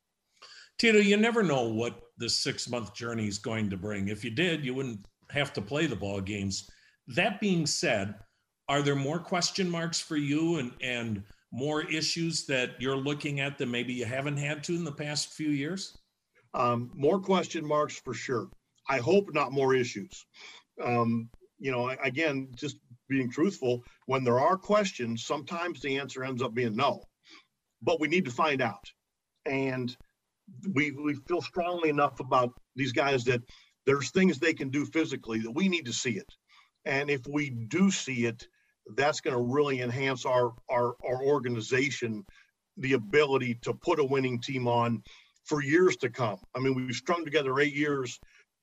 Tito, 0.78 1.00
you 1.00 1.18
never 1.18 1.44
know 1.44 1.68
what 1.68 2.00
this 2.18 2.38
six 2.38 2.70
month 2.70 2.96
journey 2.96 3.28
is 3.28 3.38
going 3.38 3.70
to 3.70 3.78
bring. 3.78 4.08
If 4.08 4.24
you 4.24 4.32
did, 4.32 4.64
you 4.64 4.74
wouldn't 4.74 5.06
have 5.30 5.52
to 5.54 5.62
play 5.62 5.88
the 5.88 5.96
ball 5.96 6.22
games. 6.22 6.70
That 7.10 7.42
being 7.42 7.66
said, 7.66 8.16
are 8.68 8.82
there 8.82 8.96
more 8.96 9.20
question 9.20 9.70
marks 9.70 10.00
for 10.00 10.16
you 10.16 10.58
and, 10.58 10.72
and 10.82 11.24
more 11.52 11.82
issues 11.82 12.46
that 12.46 12.80
you're 12.80 12.96
looking 12.96 13.40
at 13.40 13.58
that 13.58 13.66
maybe 13.66 13.94
you 13.94 14.06
haven't 14.06 14.38
had 14.38 14.64
to 14.66 14.76
in 14.76 14.84
the 14.84 14.92
past 14.92 15.34
few 15.34 15.50
years? 15.50 15.98
Um, 16.54 16.92
more 16.94 17.20
question 17.20 17.66
marks 17.66 18.00
for 18.00 18.14
sure. 18.14 18.50
I 18.88 19.00
hope 19.00 19.34
not 19.34 19.52
more 19.52 19.76
issues. 19.76 20.26
Um, 20.84 21.30
you 21.58 21.72
know, 21.72 21.90
again, 22.04 22.50
just 22.56 22.78
being 23.08 23.30
truthful, 23.30 23.84
when 24.06 24.24
there 24.24 24.40
are 24.40 24.58
questions, 24.58 25.26
sometimes 25.26 25.82
the 25.82 25.98
answer 25.98 26.24
ends 26.24 26.42
up 26.42 26.54
being 26.54 26.76
no, 26.76 27.04
but 27.82 28.00
we 28.00 28.08
need 28.08 28.26
to 28.26 28.32
find 28.32 28.62
out. 28.62 28.86
And 29.46 29.96
we, 30.74 30.92
we 30.92 31.16
feel 31.28 31.42
strongly 31.42 31.90
enough 31.90 32.20
about 32.20 32.52
these 32.76 32.92
guys 32.92 33.24
that 33.26 33.42
there's 33.86 34.12
things 34.12 34.38
they 34.38 34.54
can 34.54 34.70
do 34.70 34.86
physically 34.86 35.40
that 35.40 35.52
we 35.52 35.68
need 35.68 35.86
to 35.86 35.94
see 35.94 36.12
it. 36.12 36.32
And 36.86 37.10
if 37.10 37.22
we 37.28 37.50
do 37.50 37.92
see 37.92 38.26
it, 38.26 38.48
that's 38.96 39.22
going 39.22 39.36
to 39.36 39.42
really 39.42 39.82
enhance 39.82 40.26
our, 40.26 40.54
our, 40.70 40.96
our 41.06 41.24
organization, 41.24 42.26
the 42.78 42.94
ability 42.94 43.56
to 43.62 43.74
put 43.74 44.00
a 44.00 44.04
winning 44.04 44.40
team 44.42 44.68
on 44.68 45.04
for 45.46 45.64
years 45.64 45.98
to 45.98 46.10
come. 46.10 46.38
I 46.56 46.60
mean, 46.60 46.76
we've 46.76 46.96
strung 46.96 47.26
together 47.26 47.60
eight 47.60 47.76
years. 47.76 48.20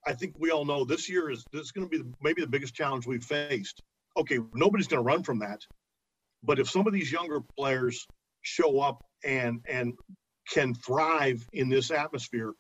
I 0.07 0.13
think 0.13 0.35
we 0.39 0.51
all 0.51 0.65
know 0.65 0.85
this 0.85 1.09
year 1.09 1.31
is 1.31 1.45
this 1.53 1.63
is 1.63 1.73
going 1.73 1.89
to 1.89 1.99
be 1.99 2.05
maybe 2.23 2.41
the 2.41 2.49
biggest 2.49 2.75
challenge 2.75 3.07
we've 3.07 3.25
faced. 3.25 3.83
Okay, 4.17 4.39
nobody's 4.55 4.87
going 4.87 5.03
to 5.03 5.07
run 5.07 5.23
from 5.23 5.41
that, 5.41 5.61
but 6.43 6.59
if 6.59 6.71
some 6.71 6.87
of 6.87 6.93
these 6.93 7.13
younger 7.13 7.41
players 7.59 8.07
show 8.43 8.81
up 8.81 9.05
and 9.25 9.61
and 9.69 9.93
can 10.49 10.75
thrive 10.75 11.47
in 11.53 11.69
this 11.69 11.91
atmosphere, 11.91 12.53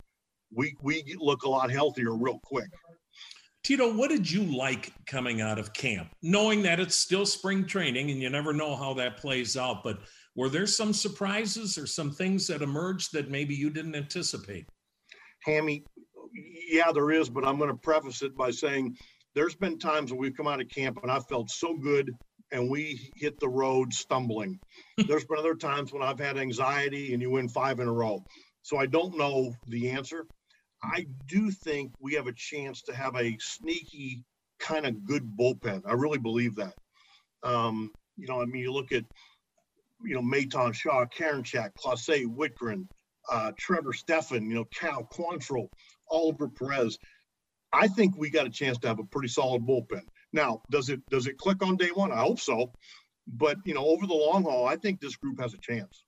we 0.52 0.74
we 0.82 1.16
look 1.18 1.44
a 1.44 1.48
lot 1.48 1.70
healthier 1.70 2.14
real 2.14 2.40
quick. 2.42 2.68
Tito, 3.66 3.92
what 3.92 4.10
did 4.10 4.30
you 4.30 4.44
like 4.44 4.92
coming 5.06 5.40
out 5.40 5.58
of 5.58 5.72
camp, 5.72 6.10
knowing 6.22 6.62
that 6.62 6.78
it's 6.78 6.94
still 6.94 7.26
spring 7.26 7.66
training 7.66 8.12
and 8.12 8.22
you 8.22 8.30
never 8.30 8.52
know 8.52 8.76
how 8.76 8.94
that 8.94 9.16
plays 9.16 9.56
out? 9.56 9.82
But 9.82 9.98
were 10.36 10.48
there 10.48 10.68
some 10.68 10.92
surprises 10.92 11.76
or 11.76 11.84
some 11.84 12.12
things 12.12 12.46
that 12.46 12.62
emerged 12.62 13.12
that 13.12 13.28
maybe 13.28 13.56
you 13.56 13.70
didn't 13.70 13.96
anticipate? 13.96 14.68
Hammy, 15.42 15.82
yeah, 16.68 16.92
there 16.92 17.10
is, 17.10 17.28
but 17.28 17.44
I'm 17.44 17.58
going 17.58 17.70
to 17.70 17.76
preface 17.76 18.22
it 18.22 18.36
by 18.36 18.52
saying 18.52 18.96
there's 19.34 19.56
been 19.56 19.80
times 19.80 20.12
when 20.12 20.20
we've 20.20 20.36
come 20.36 20.46
out 20.46 20.60
of 20.60 20.68
camp 20.68 21.00
and 21.02 21.10
I 21.10 21.18
felt 21.18 21.50
so 21.50 21.76
good 21.76 22.12
and 22.52 22.70
we 22.70 23.10
hit 23.16 23.40
the 23.40 23.48
road 23.48 23.92
stumbling. 23.92 24.60
there's 25.08 25.24
been 25.24 25.38
other 25.38 25.56
times 25.56 25.92
when 25.92 26.04
I've 26.04 26.20
had 26.20 26.38
anxiety 26.38 27.14
and 27.14 27.20
you 27.20 27.32
win 27.32 27.48
five 27.48 27.80
in 27.80 27.88
a 27.88 27.92
row. 27.92 28.22
So 28.62 28.76
I 28.76 28.86
don't 28.86 29.18
know 29.18 29.52
the 29.66 29.90
answer. 29.90 30.24
I 30.86 31.06
do 31.26 31.50
think 31.50 31.92
we 32.00 32.14
have 32.14 32.26
a 32.26 32.32
chance 32.32 32.82
to 32.82 32.94
have 32.94 33.16
a 33.16 33.36
sneaky 33.40 34.24
kind 34.58 34.86
of 34.86 35.04
good 35.04 35.36
bullpen. 35.38 35.82
I 35.86 35.92
really 35.92 36.18
believe 36.18 36.56
that. 36.56 36.74
Um, 37.42 37.90
you 38.16 38.26
know, 38.26 38.40
I 38.40 38.46
mean, 38.46 38.62
you 38.62 38.72
look 38.72 38.92
at, 38.92 39.04
you 40.02 40.14
know, 40.14 40.22
Maton 40.22 40.74
Shaw, 40.74 41.04
Karinchak, 41.06 41.70
Clase, 41.78 42.26
Wittgren, 42.26 42.86
uh, 43.30 43.52
Trevor 43.58 43.92
Stephan, 43.92 44.48
you 44.48 44.54
know, 44.54 44.64
Cal 44.72 45.08
Quantrill, 45.12 45.68
Oliver 46.10 46.48
Perez. 46.48 46.98
I 47.72 47.88
think 47.88 48.16
we 48.16 48.30
got 48.30 48.46
a 48.46 48.50
chance 48.50 48.78
to 48.78 48.88
have 48.88 48.98
a 48.98 49.04
pretty 49.04 49.28
solid 49.28 49.62
bullpen. 49.62 50.02
Now, 50.32 50.62
does 50.70 50.88
it 50.88 51.00
does 51.10 51.26
it 51.26 51.38
click 51.38 51.64
on 51.64 51.76
day 51.76 51.88
one? 51.88 52.12
I 52.12 52.20
hope 52.20 52.40
so. 52.40 52.72
But 53.26 53.58
you 53.64 53.74
know, 53.74 53.84
over 53.84 54.06
the 54.06 54.14
long 54.14 54.44
haul, 54.44 54.66
I 54.66 54.76
think 54.76 55.00
this 55.00 55.16
group 55.16 55.40
has 55.40 55.54
a 55.54 55.58
chance. 55.58 56.04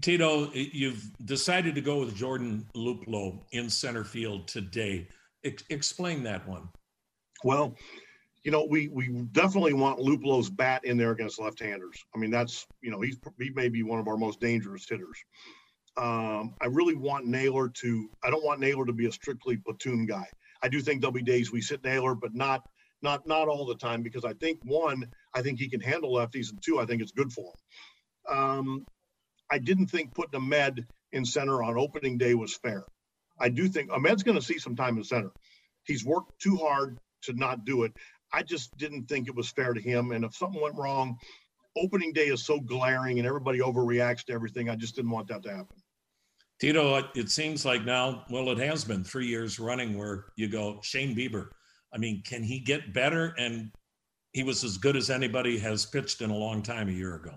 Tito, 0.00 0.50
you've 0.52 1.10
decided 1.24 1.74
to 1.74 1.80
go 1.82 2.00
with 2.00 2.16
Jordan 2.16 2.66
Luplow 2.74 3.42
in 3.52 3.68
center 3.68 4.04
field 4.04 4.48
today. 4.48 5.06
Ex- 5.44 5.64
explain 5.68 6.22
that 6.22 6.48
one. 6.48 6.68
Well, 7.44 7.76
you 8.42 8.50
know, 8.50 8.66
we 8.68 8.88
we 8.88 9.08
definitely 9.32 9.74
want 9.74 10.00
Luplow's 10.00 10.48
bat 10.50 10.84
in 10.84 10.96
there 10.96 11.10
against 11.10 11.40
left-handers. 11.40 12.02
I 12.14 12.18
mean, 12.18 12.30
that's 12.30 12.66
you 12.80 12.90
know, 12.90 13.00
he's 13.00 13.18
he 13.38 13.50
may 13.50 13.68
be 13.68 13.82
one 13.82 14.00
of 14.00 14.08
our 14.08 14.16
most 14.16 14.40
dangerous 14.40 14.88
hitters. 14.88 15.22
Um, 15.96 16.54
I 16.62 16.66
really 16.66 16.94
want 16.94 17.26
Naylor 17.26 17.68
to. 17.68 18.08
I 18.24 18.30
don't 18.30 18.44
want 18.44 18.60
Naylor 18.60 18.86
to 18.86 18.92
be 18.92 19.06
a 19.06 19.12
strictly 19.12 19.58
platoon 19.58 20.06
guy. 20.06 20.26
I 20.62 20.68
do 20.68 20.80
think 20.80 21.00
there'll 21.00 21.12
be 21.12 21.22
days 21.22 21.52
we 21.52 21.60
sit 21.60 21.84
Naylor, 21.84 22.14
but 22.14 22.34
not 22.34 22.62
not 23.02 23.26
not 23.26 23.48
all 23.48 23.66
the 23.66 23.76
time 23.76 24.02
because 24.02 24.24
I 24.24 24.32
think 24.34 24.60
one, 24.64 25.04
I 25.34 25.42
think 25.42 25.58
he 25.58 25.68
can 25.68 25.80
handle 25.80 26.14
lefties, 26.14 26.50
and 26.50 26.62
two, 26.62 26.80
I 26.80 26.86
think 26.86 27.02
it's 27.02 27.12
good 27.12 27.32
for 27.32 27.52
him. 27.52 28.38
Um, 28.38 28.86
I 29.52 29.58
didn't 29.58 29.88
think 29.88 30.14
putting 30.14 30.40
Amed 30.40 30.86
in 31.12 31.26
center 31.26 31.62
on 31.62 31.76
opening 31.76 32.16
day 32.16 32.32
was 32.32 32.56
fair. 32.56 32.84
I 33.38 33.50
do 33.50 33.68
think 33.68 33.90
Amed's 33.90 34.22
going 34.22 34.38
to 34.38 34.44
see 34.44 34.58
some 34.58 34.74
time 34.74 34.96
in 34.96 35.04
center. 35.04 35.30
He's 35.84 36.06
worked 36.06 36.40
too 36.40 36.56
hard 36.56 36.98
to 37.24 37.34
not 37.34 37.66
do 37.66 37.82
it. 37.82 37.92
I 38.32 38.42
just 38.42 38.74
didn't 38.78 39.10
think 39.10 39.28
it 39.28 39.34
was 39.34 39.50
fair 39.50 39.74
to 39.74 39.80
him. 39.80 40.12
And 40.12 40.24
if 40.24 40.34
something 40.34 40.60
went 40.60 40.76
wrong, 40.76 41.18
opening 41.76 42.14
day 42.14 42.28
is 42.28 42.46
so 42.46 42.60
glaring 42.60 43.18
and 43.18 43.28
everybody 43.28 43.58
overreacts 43.58 44.24
to 44.24 44.32
everything. 44.32 44.70
I 44.70 44.74
just 44.74 44.96
didn't 44.96 45.10
want 45.10 45.28
that 45.28 45.42
to 45.42 45.50
happen. 45.50 45.76
Tito, 46.58 47.06
it 47.14 47.30
seems 47.30 47.66
like 47.66 47.84
now, 47.84 48.24
well, 48.30 48.48
it 48.50 48.58
has 48.58 48.84
been 48.84 49.04
three 49.04 49.26
years 49.26 49.58
running 49.58 49.98
where 49.98 50.26
you 50.36 50.48
go, 50.48 50.80
Shane 50.82 51.14
Bieber. 51.14 51.48
I 51.92 51.98
mean, 51.98 52.22
can 52.24 52.42
he 52.42 52.58
get 52.58 52.94
better? 52.94 53.34
And 53.36 53.70
he 54.32 54.44
was 54.44 54.64
as 54.64 54.78
good 54.78 54.96
as 54.96 55.10
anybody 55.10 55.58
has 55.58 55.84
pitched 55.84 56.22
in 56.22 56.30
a 56.30 56.36
long 56.36 56.62
time 56.62 56.88
a 56.88 56.92
year 56.92 57.16
ago. 57.16 57.34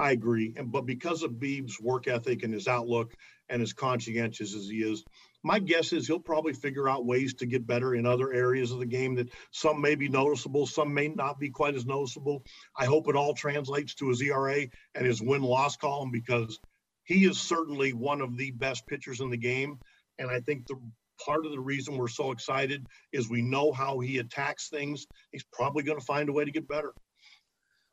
I 0.00 0.12
agree. 0.12 0.54
And 0.56 0.72
but 0.72 0.86
because 0.86 1.22
of 1.22 1.32
Beeb's 1.32 1.78
work 1.78 2.08
ethic 2.08 2.42
and 2.42 2.54
his 2.54 2.66
outlook 2.66 3.14
and 3.50 3.60
as 3.60 3.74
conscientious 3.74 4.54
as 4.54 4.66
he 4.66 4.78
is, 4.78 5.04
my 5.42 5.58
guess 5.58 5.92
is 5.92 6.06
he'll 6.06 6.18
probably 6.18 6.54
figure 6.54 6.88
out 6.88 7.04
ways 7.04 7.34
to 7.34 7.46
get 7.46 7.66
better 7.66 7.94
in 7.94 8.06
other 8.06 8.32
areas 8.32 8.72
of 8.72 8.78
the 8.78 8.86
game 8.86 9.16
that 9.16 9.28
some 9.50 9.78
may 9.78 9.96
be 9.96 10.08
noticeable, 10.08 10.66
some 10.66 10.94
may 10.94 11.08
not 11.08 11.38
be 11.38 11.50
quite 11.50 11.74
as 11.74 11.84
noticeable. 11.84 12.42
I 12.78 12.86
hope 12.86 13.08
it 13.08 13.16
all 13.16 13.34
translates 13.34 13.94
to 13.96 14.08
his 14.08 14.22
ERA 14.22 14.68
and 14.94 15.06
his 15.06 15.20
win 15.20 15.42
loss 15.42 15.76
column 15.76 16.10
because 16.10 16.58
he 17.04 17.26
is 17.26 17.38
certainly 17.38 17.92
one 17.92 18.22
of 18.22 18.38
the 18.38 18.52
best 18.52 18.86
pitchers 18.86 19.20
in 19.20 19.28
the 19.28 19.36
game. 19.36 19.78
And 20.18 20.30
I 20.30 20.40
think 20.40 20.66
the 20.66 20.80
part 21.22 21.44
of 21.44 21.52
the 21.52 21.60
reason 21.60 21.98
we're 21.98 22.08
so 22.08 22.30
excited 22.30 22.86
is 23.12 23.28
we 23.28 23.42
know 23.42 23.70
how 23.70 23.98
he 23.98 24.16
attacks 24.16 24.70
things. 24.70 25.06
He's 25.30 25.44
probably 25.52 25.82
going 25.82 25.98
to 25.98 26.04
find 26.06 26.30
a 26.30 26.32
way 26.32 26.46
to 26.46 26.50
get 26.50 26.66
better. 26.66 26.94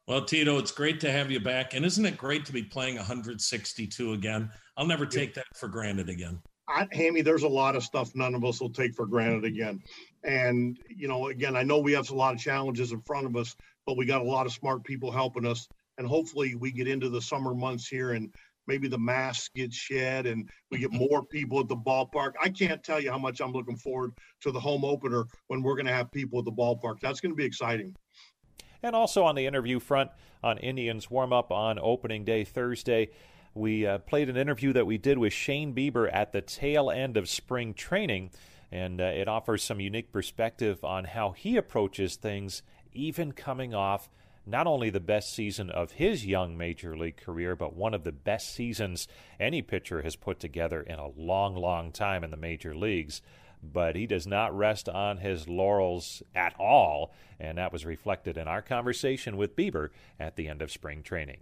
Well, 0.07 0.23
Tito, 0.23 0.57
it's 0.57 0.71
great 0.71 1.01
to 1.01 1.11
have 1.11 1.29
you 1.29 1.41
back. 1.41 1.73
And 1.73 1.83
isn't 1.85 2.05
it 2.05 2.17
great 2.17 2.45
to 2.45 2.53
be 2.53 2.63
playing 2.63 2.95
162 2.95 4.13
again? 4.13 4.49
I'll 4.77 4.87
never 4.87 5.05
take 5.05 5.33
that 5.33 5.45
for 5.53 5.67
granted 5.67 6.07
again. 6.07 6.39
I, 6.69 6.87
Hammy, 6.93 7.21
there's 7.21 7.43
a 7.43 7.47
lot 7.47 7.75
of 7.75 7.83
stuff 7.83 8.15
none 8.15 8.33
of 8.33 8.45
us 8.45 8.61
will 8.61 8.69
take 8.69 8.95
for 8.95 9.05
granted 9.05 9.43
again. 9.43 9.81
And, 10.23 10.79
you 10.89 11.09
know, 11.09 11.27
again, 11.27 11.57
I 11.57 11.63
know 11.63 11.79
we 11.79 11.91
have 11.91 12.09
a 12.09 12.15
lot 12.15 12.33
of 12.33 12.39
challenges 12.39 12.93
in 12.93 13.01
front 13.01 13.25
of 13.25 13.35
us, 13.35 13.53
but 13.85 13.97
we 13.97 14.05
got 14.05 14.21
a 14.21 14.25
lot 14.25 14.45
of 14.45 14.53
smart 14.53 14.85
people 14.85 15.11
helping 15.11 15.45
us. 15.45 15.67
And 15.97 16.07
hopefully 16.07 16.55
we 16.55 16.71
get 16.71 16.87
into 16.87 17.09
the 17.09 17.21
summer 17.21 17.53
months 17.53 17.87
here 17.87 18.13
and 18.13 18.33
maybe 18.65 18.87
the 18.87 18.97
mask 18.97 19.53
gets 19.55 19.75
shed 19.75 20.25
and 20.25 20.49
we 20.71 20.77
get 20.77 20.91
mm-hmm. 20.91 21.05
more 21.09 21.25
people 21.25 21.59
at 21.59 21.67
the 21.67 21.75
ballpark. 21.75 22.33
I 22.41 22.47
can't 22.47 22.81
tell 22.81 23.01
you 23.01 23.11
how 23.11 23.17
much 23.17 23.41
I'm 23.41 23.51
looking 23.51 23.77
forward 23.77 24.13
to 24.41 24.51
the 24.51 24.59
home 24.59 24.85
opener 24.85 25.25
when 25.47 25.61
we're 25.61 25.75
going 25.75 25.85
to 25.85 25.93
have 25.93 26.11
people 26.11 26.39
at 26.39 26.45
the 26.45 26.51
ballpark. 26.51 27.01
That's 27.01 27.19
going 27.19 27.33
to 27.33 27.37
be 27.37 27.45
exciting. 27.45 27.93
And 28.87 28.95
also 28.95 29.25
on 29.25 29.35
the 29.35 29.45
interview 29.45 29.81
front, 29.81 30.11
on 30.41 30.59
Indians 30.59 31.11
warm 31.11 31.33
up 31.33 31.51
on 31.51 31.77
opening 31.77 32.23
day 32.23 32.45
Thursday, 32.45 33.09
we 33.53 33.85
uh, 33.85 33.97
played 33.97 34.29
an 34.29 34.37
interview 34.37 34.71
that 34.71 34.87
we 34.87 34.97
did 34.97 35.17
with 35.17 35.33
Shane 35.33 35.75
Bieber 35.75 36.09
at 36.09 36.31
the 36.31 36.39
tail 36.39 36.89
end 36.89 37.17
of 37.17 37.27
spring 37.27 37.73
training, 37.73 38.31
and 38.71 39.01
uh, 39.01 39.03
it 39.03 39.27
offers 39.27 39.61
some 39.61 39.81
unique 39.81 40.13
perspective 40.13 40.85
on 40.85 41.03
how 41.03 41.31
he 41.31 41.57
approaches 41.57 42.15
things, 42.15 42.61
even 42.93 43.33
coming 43.33 43.73
off 43.73 44.09
not 44.45 44.67
only 44.67 44.89
the 44.89 45.01
best 45.01 45.33
season 45.33 45.69
of 45.69 45.91
his 45.91 46.25
young 46.25 46.57
major 46.57 46.97
league 46.97 47.17
career, 47.17 47.57
but 47.57 47.75
one 47.75 47.93
of 47.93 48.05
the 48.05 48.13
best 48.13 48.53
seasons 48.53 49.05
any 49.37 49.61
pitcher 49.61 50.01
has 50.03 50.15
put 50.15 50.39
together 50.39 50.79
in 50.79 50.97
a 50.97 51.09
long, 51.09 51.57
long 51.57 51.91
time 51.91 52.23
in 52.23 52.31
the 52.31 52.37
major 52.37 52.73
leagues. 52.73 53.21
But 53.71 53.95
he 53.95 54.07
does 54.07 54.27
not 54.27 54.55
rest 54.55 54.89
on 54.89 55.17
his 55.17 55.47
laurels 55.47 56.23
at 56.35 56.53
all, 56.59 57.13
and 57.39 57.57
that 57.57 57.71
was 57.71 57.85
reflected 57.85 58.37
in 58.37 58.47
our 58.47 58.61
conversation 58.61 59.37
with 59.37 59.55
Bieber 59.55 59.89
at 60.19 60.35
the 60.35 60.47
end 60.47 60.61
of 60.61 60.71
spring 60.71 61.03
training. 61.03 61.41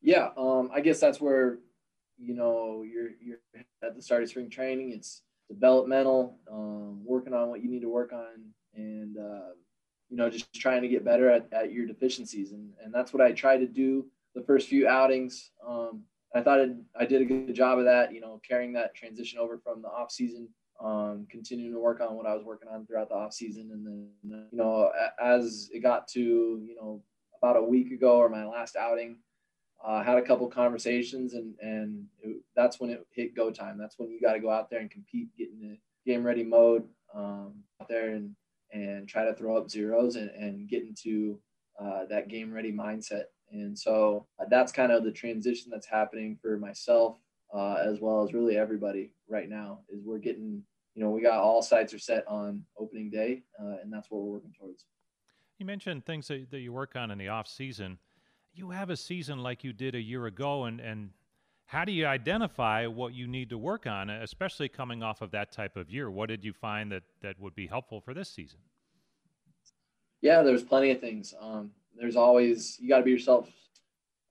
Yeah, 0.00 0.30
um, 0.36 0.70
I 0.74 0.80
guess 0.80 1.00
that's 1.00 1.20
where 1.20 1.58
you 2.18 2.34
know 2.34 2.82
you're 2.82 3.10
you're 3.20 3.38
at 3.82 3.96
the 3.96 4.02
start 4.02 4.22
of 4.22 4.28
spring 4.28 4.50
training. 4.50 4.92
It's 4.92 5.22
developmental, 5.48 6.38
um, 6.50 7.04
working 7.04 7.34
on 7.34 7.48
what 7.48 7.62
you 7.62 7.70
need 7.70 7.82
to 7.82 7.88
work 7.88 8.12
on, 8.12 8.52
and 8.74 9.16
uh, 9.16 9.50
you 10.10 10.16
know 10.16 10.28
just 10.28 10.52
trying 10.54 10.82
to 10.82 10.88
get 10.88 11.04
better 11.04 11.30
at, 11.30 11.52
at 11.52 11.72
your 11.72 11.86
deficiencies, 11.86 12.52
and 12.52 12.70
and 12.82 12.92
that's 12.92 13.12
what 13.12 13.22
I 13.22 13.32
try 13.32 13.56
to 13.56 13.66
do 13.66 14.06
the 14.34 14.42
first 14.42 14.68
few 14.68 14.88
outings. 14.88 15.50
Um, 15.66 16.02
I 16.34 16.40
thought 16.40 16.60
I 16.98 17.04
did 17.04 17.22
a 17.22 17.24
good 17.24 17.54
job 17.54 17.78
of 17.78 17.84
that, 17.84 18.12
you 18.12 18.20
know, 18.20 18.40
carrying 18.46 18.72
that 18.72 18.94
transition 18.94 19.38
over 19.38 19.58
from 19.58 19.82
the 19.82 19.88
off 19.88 20.10
season, 20.10 20.48
um, 20.82 21.26
continuing 21.30 21.72
to 21.72 21.80
work 21.80 22.00
on 22.00 22.16
what 22.16 22.26
I 22.26 22.34
was 22.34 22.44
working 22.44 22.68
on 22.68 22.86
throughout 22.86 23.08
the 23.08 23.14
off 23.14 23.32
season. 23.32 23.70
And 23.72 23.86
then, 23.86 24.46
you 24.50 24.58
know, 24.58 24.90
as 25.22 25.70
it 25.72 25.80
got 25.80 26.08
to, 26.08 26.20
you 26.20 26.74
know, 26.76 27.02
about 27.40 27.56
a 27.56 27.62
week 27.62 27.92
ago 27.92 28.16
or 28.16 28.28
my 28.28 28.44
last 28.44 28.76
outing, 28.76 29.18
I 29.84 30.00
uh, 30.00 30.04
had 30.04 30.18
a 30.18 30.22
couple 30.22 30.46
conversations 30.48 31.34
and, 31.34 31.54
and 31.60 32.04
it, 32.22 32.36
that's 32.54 32.78
when 32.78 32.90
it 32.90 33.06
hit 33.10 33.34
go 33.34 33.50
time. 33.50 33.78
That's 33.78 33.98
when 33.98 34.10
you 34.10 34.20
got 34.20 34.34
to 34.34 34.40
go 34.40 34.50
out 34.50 34.70
there 34.70 34.80
and 34.80 34.90
compete, 34.90 35.28
get 35.36 35.48
in 35.50 35.60
the 35.60 35.78
game 36.10 36.24
ready 36.24 36.44
mode 36.44 36.84
um, 37.14 37.54
out 37.80 37.88
there 37.88 38.10
and, 38.10 38.34
and 38.72 39.08
try 39.08 39.24
to 39.24 39.34
throw 39.34 39.56
up 39.56 39.70
zeros 39.70 40.16
and, 40.16 40.30
and 40.30 40.68
get 40.68 40.82
into 40.82 41.38
uh, 41.80 42.04
that 42.10 42.28
game 42.28 42.52
ready 42.52 42.72
mindset. 42.72 43.24
And 43.50 43.78
so 43.78 44.26
uh, 44.40 44.44
that's 44.48 44.72
kind 44.72 44.92
of 44.92 45.04
the 45.04 45.12
transition 45.12 45.70
that's 45.70 45.86
happening 45.86 46.38
for 46.40 46.56
myself 46.58 47.18
uh, 47.54 47.74
as 47.84 48.00
well 48.00 48.22
as 48.22 48.32
really 48.32 48.56
everybody 48.56 49.12
right 49.28 49.48
now 49.48 49.80
is 49.90 50.00
we're 50.04 50.18
getting, 50.18 50.62
you 50.94 51.02
know, 51.02 51.10
we 51.10 51.22
got 51.22 51.40
all 51.40 51.62
sites 51.62 51.94
are 51.94 51.98
set 51.98 52.26
on 52.28 52.64
opening 52.78 53.10
day 53.10 53.42
uh, 53.60 53.76
and 53.82 53.92
that's 53.92 54.10
what 54.10 54.22
we're 54.22 54.32
working 54.32 54.54
towards. 54.58 54.84
You 55.58 55.66
mentioned 55.66 56.04
things 56.04 56.28
that, 56.28 56.50
that 56.50 56.60
you 56.60 56.72
work 56.72 56.96
on 56.96 57.10
in 57.10 57.18
the 57.18 57.28
off 57.28 57.46
season. 57.46 57.98
You 58.54 58.70
have 58.70 58.90
a 58.90 58.96
season 58.96 59.38
like 59.38 59.64
you 59.64 59.72
did 59.72 59.94
a 59.94 60.00
year 60.00 60.26
ago 60.26 60.64
and, 60.64 60.80
and 60.80 61.10
how 61.66 61.84
do 61.86 61.92
you 61.92 62.06
identify 62.06 62.86
what 62.86 63.14
you 63.14 63.26
need 63.26 63.48
to 63.50 63.56
work 63.56 63.86
on, 63.86 64.10
especially 64.10 64.68
coming 64.68 65.02
off 65.02 65.22
of 65.22 65.30
that 65.30 65.52
type 65.52 65.76
of 65.76 65.88
year? 65.88 66.10
What 66.10 66.28
did 66.28 66.44
you 66.44 66.52
find 66.52 66.92
that, 66.92 67.02
that 67.22 67.40
would 67.40 67.54
be 67.54 67.66
helpful 67.66 68.00
for 68.00 68.12
this 68.12 68.28
season? 68.28 68.58
Yeah, 70.20 70.42
there's 70.42 70.62
plenty 70.62 70.90
of 70.90 71.00
things. 71.00 71.32
Um, 71.40 71.70
there's 71.98 72.16
always 72.16 72.78
you 72.80 72.88
got 72.88 72.98
to 72.98 73.04
be 73.04 73.10
yourself 73.10 73.48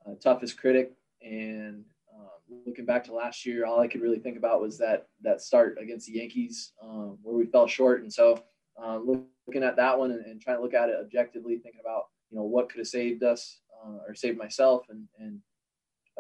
uh, 0.06 0.14
toughest 0.22 0.58
critic. 0.58 0.94
And 1.22 1.86
looking 2.66 2.86
back 2.86 3.04
to 3.06 3.14
last 3.14 3.46
year, 3.46 3.66
all 3.66 3.80
I 3.80 3.88
could 3.88 4.02
really 4.02 4.20
think 4.20 4.38
about 4.38 4.62
was 4.62 4.78
that 4.80 5.08
that 5.22 5.42
start 5.42 5.78
against 5.82 6.08
the 6.08 6.14
Yankees 6.14 6.74
um, 6.84 7.18
where 7.22 7.36
we 7.36 7.46
fell 7.46 7.68
short. 7.68 8.02
And 8.02 8.12
so 8.12 8.44
uh, 8.82 8.98
looking 8.98 9.64
at 9.64 9.76
that 9.78 9.98
one 9.98 10.12
and, 10.12 10.26
and, 10.26 10.42
trying 10.42 10.58
to 10.58 10.64
look 10.64 10.74
at 10.74 10.90
it 10.90 10.96
objectively, 11.00 11.58
thinking 11.58 11.82
about 11.82 12.04
you 12.30 12.38
know 12.38 12.44
what 12.44 12.70
could 12.70 12.80
have 12.80 12.88
saved 12.88 13.24
us 13.24 13.60
uh, 13.86 13.98
or 14.08 14.16
saved 14.16 14.38
myself, 14.38 14.86
and 14.90 15.08
and 15.20 15.40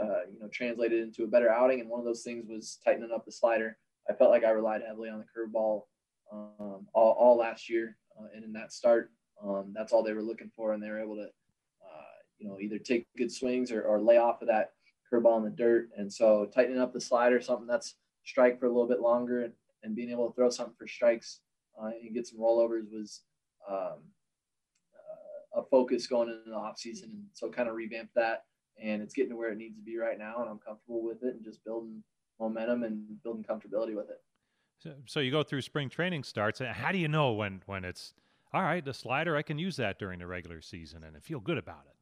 uh, 0.01 0.25
you 0.31 0.39
know 0.39 0.47
translated 0.51 1.01
into 1.01 1.23
a 1.23 1.27
better 1.27 1.49
outing. 1.49 1.79
And 1.79 1.89
one 1.89 1.99
of 1.99 2.05
those 2.05 2.23
things 2.23 2.45
was 2.49 2.79
tightening 2.83 3.11
up 3.13 3.25
the 3.25 3.31
slider. 3.31 3.77
I 4.09 4.13
felt 4.13 4.31
like 4.31 4.43
I 4.43 4.49
relied 4.49 4.81
heavily 4.85 5.09
on 5.09 5.19
the 5.19 5.25
curveball 5.25 5.83
um, 6.31 6.87
all, 6.93 7.11
all 7.19 7.37
last 7.37 7.69
year, 7.69 7.97
uh, 8.19 8.27
and 8.33 8.43
in 8.43 8.53
that 8.53 8.71
start, 8.73 9.11
um, 9.43 9.73
that's 9.75 9.91
all 9.91 10.03
they 10.03 10.13
were 10.13 10.23
looking 10.23 10.51
for, 10.55 10.73
and 10.73 10.81
they 10.81 10.89
were 10.89 11.01
able 11.01 11.15
to, 11.15 11.23
uh, 11.23 12.15
you 12.39 12.47
know, 12.47 12.59
either 12.59 12.77
take 12.77 13.05
good 13.17 13.31
swings 13.31 13.71
or, 13.71 13.83
or 13.83 13.99
lay 13.99 14.17
off 14.17 14.41
of 14.41 14.47
that 14.47 14.71
curveball 15.11 15.37
in 15.37 15.43
the 15.43 15.49
dirt. 15.49 15.89
And 15.97 16.11
so 16.11 16.49
tightening 16.53 16.79
up 16.79 16.93
the 16.93 17.01
slider, 17.01 17.41
something 17.41 17.67
that's 17.67 17.95
strike 18.23 18.59
for 18.59 18.65
a 18.65 18.69
little 18.69 18.87
bit 18.87 19.01
longer, 19.01 19.43
and, 19.43 19.53
and 19.83 19.95
being 19.95 20.11
able 20.11 20.29
to 20.29 20.35
throw 20.35 20.49
something 20.49 20.75
for 20.77 20.87
strikes 20.87 21.39
uh, 21.81 21.87
and 21.87 22.13
get 22.13 22.27
some 22.27 22.39
rollovers 22.39 22.91
was 22.91 23.21
um, 23.69 23.99
uh, 24.95 25.61
a 25.61 25.63
focus 25.63 26.07
going 26.07 26.29
into 26.29 26.49
the 26.49 26.55
off 26.55 26.77
season. 26.77 27.09
And 27.11 27.23
so 27.33 27.49
kind 27.49 27.69
of 27.69 27.75
revamp 27.75 28.09
that, 28.15 28.45
and 28.81 29.01
it's 29.01 29.13
getting 29.13 29.31
to 29.31 29.37
where 29.37 29.51
it 29.51 29.57
needs 29.57 29.75
to 29.77 29.83
be 29.83 29.97
right 29.97 30.17
now, 30.17 30.41
and 30.41 30.49
I'm 30.49 30.59
comfortable 30.59 31.03
with 31.03 31.23
it, 31.23 31.35
and 31.35 31.43
just 31.43 31.63
building 31.63 32.03
momentum 32.39 32.83
and 32.83 33.21
building 33.23 33.43
comfortability 33.43 33.95
with 33.95 34.09
it. 34.09 34.21
So, 34.79 34.93
so 35.05 35.19
you 35.19 35.31
go 35.31 35.43
through 35.43 35.61
spring 35.61 35.89
training 35.89 36.23
starts. 36.23 36.59
How 36.59 36.91
do 36.91 36.97
you 36.97 37.07
know 37.07 37.33
when 37.33 37.61
when 37.67 37.85
it's 37.85 38.13
all 38.53 38.63
right, 38.63 38.83
the 38.83 38.93
slider, 38.93 39.37
I 39.37 39.43
can 39.43 39.57
use 39.57 39.77
that 39.77 39.97
during 39.97 40.19
the 40.19 40.27
regular 40.27 40.61
season 40.61 41.03
and 41.03 41.15
I 41.15 41.19
feel 41.19 41.39
good 41.39 41.57
about 41.57 41.85
it. 41.87 41.95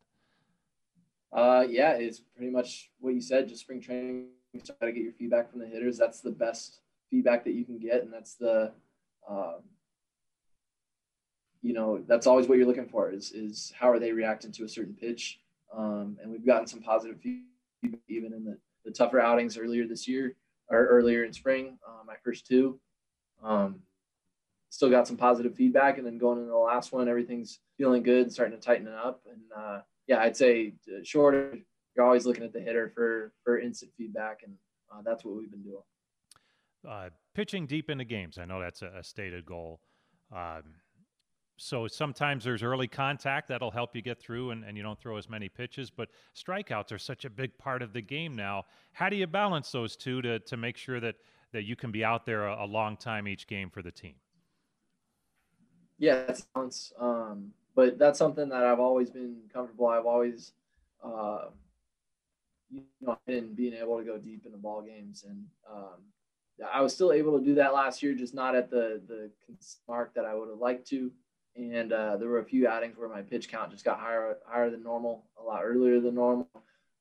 Uh, 1.31 1.65
yeah, 1.69 1.91
it's 1.91 2.19
pretty 2.19 2.51
much 2.51 2.89
what 2.99 3.13
you 3.13 3.21
said. 3.21 3.47
Just 3.47 3.61
spring 3.61 3.81
training, 3.81 4.27
try 4.65 4.87
to 4.87 4.91
get 4.91 5.03
your 5.03 5.13
feedback 5.13 5.51
from 5.51 5.59
the 5.59 5.67
hitters. 5.67 5.97
That's 5.97 6.21
the 6.21 6.31
best 6.31 6.81
feedback 7.09 7.43
that 7.43 7.53
you 7.53 7.65
can 7.65 7.77
get, 7.77 8.01
and 8.03 8.11
that's 8.11 8.35
the, 8.35 8.71
um, 9.29 9.61
you 11.61 11.73
know, 11.73 12.03
that's 12.07 12.27
always 12.27 12.47
what 12.47 12.57
you're 12.57 12.67
looking 12.67 12.87
for. 12.87 13.11
Is 13.11 13.31
is 13.31 13.73
how 13.77 13.89
are 13.89 13.99
they 13.99 14.11
reacting 14.11 14.51
to 14.53 14.63
a 14.63 14.69
certain 14.69 14.95
pitch? 14.95 15.39
Um, 15.75 16.17
and 16.21 16.31
we've 16.31 16.45
gotten 16.45 16.67
some 16.67 16.81
positive 16.81 17.19
feedback 17.21 18.01
even 18.07 18.33
in 18.33 18.43
the, 18.43 18.57
the 18.85 18.91
tougher 18.91 19.19
outings 19.19 19.57
earlier 19.57 19.87
this 19.87 20.07
year 20.07 20.35
or 20.69 20.85
earlier 20.87 21.23
in 21.23 21.33
spring. 21.33 21.77
Uh, 21.87 22.03
my 22.05 22.15
first 22.23 22.47
two. 22.47 22.79
Um, 23.43 23.81
still 24.69 24.89
got 24.89 25.07
some 25.07 25.17
positive 25.17 25.55
feedback. 25.55 25.97
And 25.97 26.05
then 26.05 26.17
going 26.17 26.39
into 26.39 26.51
the 26.51 26.57
last 26.57 26.91
one, 26.91 27.07
everything's 27.07 27.59
feeling 27.77 28.03
good, 28.03 28.31
starting 28.31 28.57
to 28.57 28.63
tighten 28.63 28.87
it 28.87 28.93
up. 28.93 29.21
And 29.29 29.41
uh, 29.55 29.81
yeah, 30.09 30.19
I'd 30.19 30.35
say 30.35 30.73
uh, 30.89 31.03
short, 31.03 31.35
you're 31.95 32.05
always 32.05 32.25
looking 32.25 32.43
at 32.43 32.51
the 32.51 32.59
hitter 32.59 32.91
for 32.93 33.31
for 33.43 33.59
instant 33.59 33.91
feedback, 33.95 34.41
and 34.43 34.55
uh, 34.91 35.01
that's 35.05 35.23
what 35.23 35.35
we've 35.37 35.51
been 35.51 35.61
doing. 35.61 35.83
Uh, 36.87 37.09
pitching 37.35 37.67
deep 37.67 37.91
into 37.91 38.03
games, 38.03 38.39
I 38.39 38.45
know 38.45 38.59
that's 38.59 38.81
a, 38.81 38.91
a 38.97 39.03
stated 39.03 39.45
goal. 39.45 39.81
Um, 40.35 40.63
so 41.57 41.87
sometimes 41.87 42.45
there's 42.45 42.63
early 42.63 42.87
contact 42.87 43.49
that'll 43.49 43.69
help 43.69 43.95
you 43.95 44.01
get 44.01 44.17
through 44.17 44.51
and, 44.51 44.63
and 44.63 44.77
you 44.77 44.81
don't 44.83 44.97
throw 44.97 45.17
as 45.17 45.29
many 45.29 45.49
pitches, 45.49 45.89
but 45.89 46.07
strikeouts 46.33 46.93
are 46.93 46.97
such 46.97 47.25
a 47.25 47.29
big 47.29 47.55
part 47.57 47.81
of 47.81 47.91
the 47.91 48.01
game 48.01 48.33
now. 48.33 48.63
How 48.93 49.09
do 49.09 49.17
you 49.17 49.27
balance 49.27 49.69
those 49.69 49.97
two 49.97 50.21
to, 50.21 50.39
to 50.39 50.55
make 50.55 50.77
sure 50.77 51.01
that, 51.01 51.15
that 51.51 51.63
you 51.63 51.75
can 51.75 51.91
be 51.91 52.05
out 52.05 52.25
there 52.25 52.47
a, 52.47 52.63
a 52.63 52.65
long 52.65 52.95
time 52.95 53.27
each 53.27 53.45
game 53.45 53.69
for 53.69 53.81
the 53.81 53.91
team? 53.91 54.15
yeah, 55.99 56.15
it 56.15 56.41
sounds. 56.55 56.93
Um, 56.97 57.51
but 57.79 57.97
that's 57.97 58.19
something 58.19 58.49
that 58.49 58.65
I've 58.65 58.81
always 58.81 59.09
been 59.09 59.37
comfortable. 59.53 59.87
I've 59.87 60.05
always, 60.05 60.51
uh, 61.01 61.45
you 62.69 62.83
know, 62.99 63.17
been 63.25 63.53
being 63.53 63.73
able 63.73 63.97
to 63.97 64.03
go 64.03 64.17
deep 64.17 64.45
in 64.45 64.51
the 64.51 64.57
ball 64.57 64.81
games, 64.81 65.23
and 65.25 65.45
um, 65.73 66.03
I 66.73 66.81
was 66.81 66.93
still 66.93 67.13
able 67.13 67.39
to 67.39 67.45
do 67.45 67.55
that 67.55 67.73
last 67.73 68.03
year, 68.03 68.13
just 68.15 68.35
not 68.35 68.53
at 68.53 68.69
the 68.69 69.01
the 69.07 69.31
mark 69.87 70.13
that 70.15 70.25
I 70.25 70.35
would 70.35 70.49
have 70.49 70.57
liked 70.57 70.89
to. 70.89 71.09
And 71.55 71.93
uh, 71.93 72.17
there 72.17 72.27
were 72.27 72.39
a 72.39 72.51
few 72.53 72.67
outings 72.67 72.97
where 72.97 73.07
my 73.07 73.21
pitch 73.21 73.47
count 73.47 73.71
just 73.71 73.85
got 73.85 73.97
higher 73.97 74.39
higher 74.45 74.69
than 74.69 74.83
normal, 74.83 75.23
a 75.41 75.43
lot 75.43 75.61
earlier 75.63 76.01
than 76.01 76.15
normal. 76.15 76.49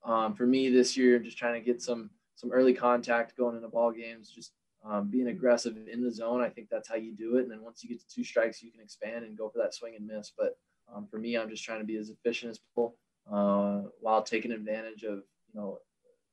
Um, 0.04 0.32
for 0.34 0.46
me 0.46 0.70
this 0.70 0.96
year, 0.96 1.18
just 1.18 1.38
trying 1.38 1.54
to 1.54 1.60
get 1.60 1.82
some 1.82 2.10
some 2.36 2.52
early 2.52 2.72
contact 2.72 3.36
going 3.36 3.56
into 3.56 3.66
ball 3.66 3.90
games, 3.90 4.30
just 4.30 4.52
um, 4.88 5.08
being 5.10 5.26
aggressive 5.26 5.76
in 5.92 6.04
the 6.04 6.12
zone. 6.12 6.40
I 6.40 6.50
think 6.50 6.68
that's 6.70 6.88
how 6.88 6.94
you 6.94 7.16
do 7.16 7.36
it. 7.38 7.42
And 7.42 7.50
then 7.50 7.64
once 7.64 7.82
you 7.82 7.88
get 7.88 7.98
to 7.98 8.14
two 8.14 8.22
strikes, 8.22 8.62
you 8.62 8.70
can 8.70 8.80
expand 8.80 9.24
and 9.24 9.36
go 9.36 9.48
for 9.48 9.58
that 9.58 9.74
swing 9.74 9.96
and 9.96 10.06
miss. 10.06 10.32
But 10.38 10.56
um, 10.94 11.06
for 11.10 11.18
me, 11.18 11.36
I'm 11.36 11.48
just 11.48 11.64
trying 11.64 11.80
to 11.80 11.84
be 11.84 11.96
as 11.96 12.10
efficient 12.10 12.50
as 12.50 12.58
possible 12.58 12.96
uh, 13.30 13.88
while 14.00 14.22
taking 14.22 14.52
advantage 14.52 15.02
of 15.02 15.22
you 15.52 15.60
know 15.60 15.78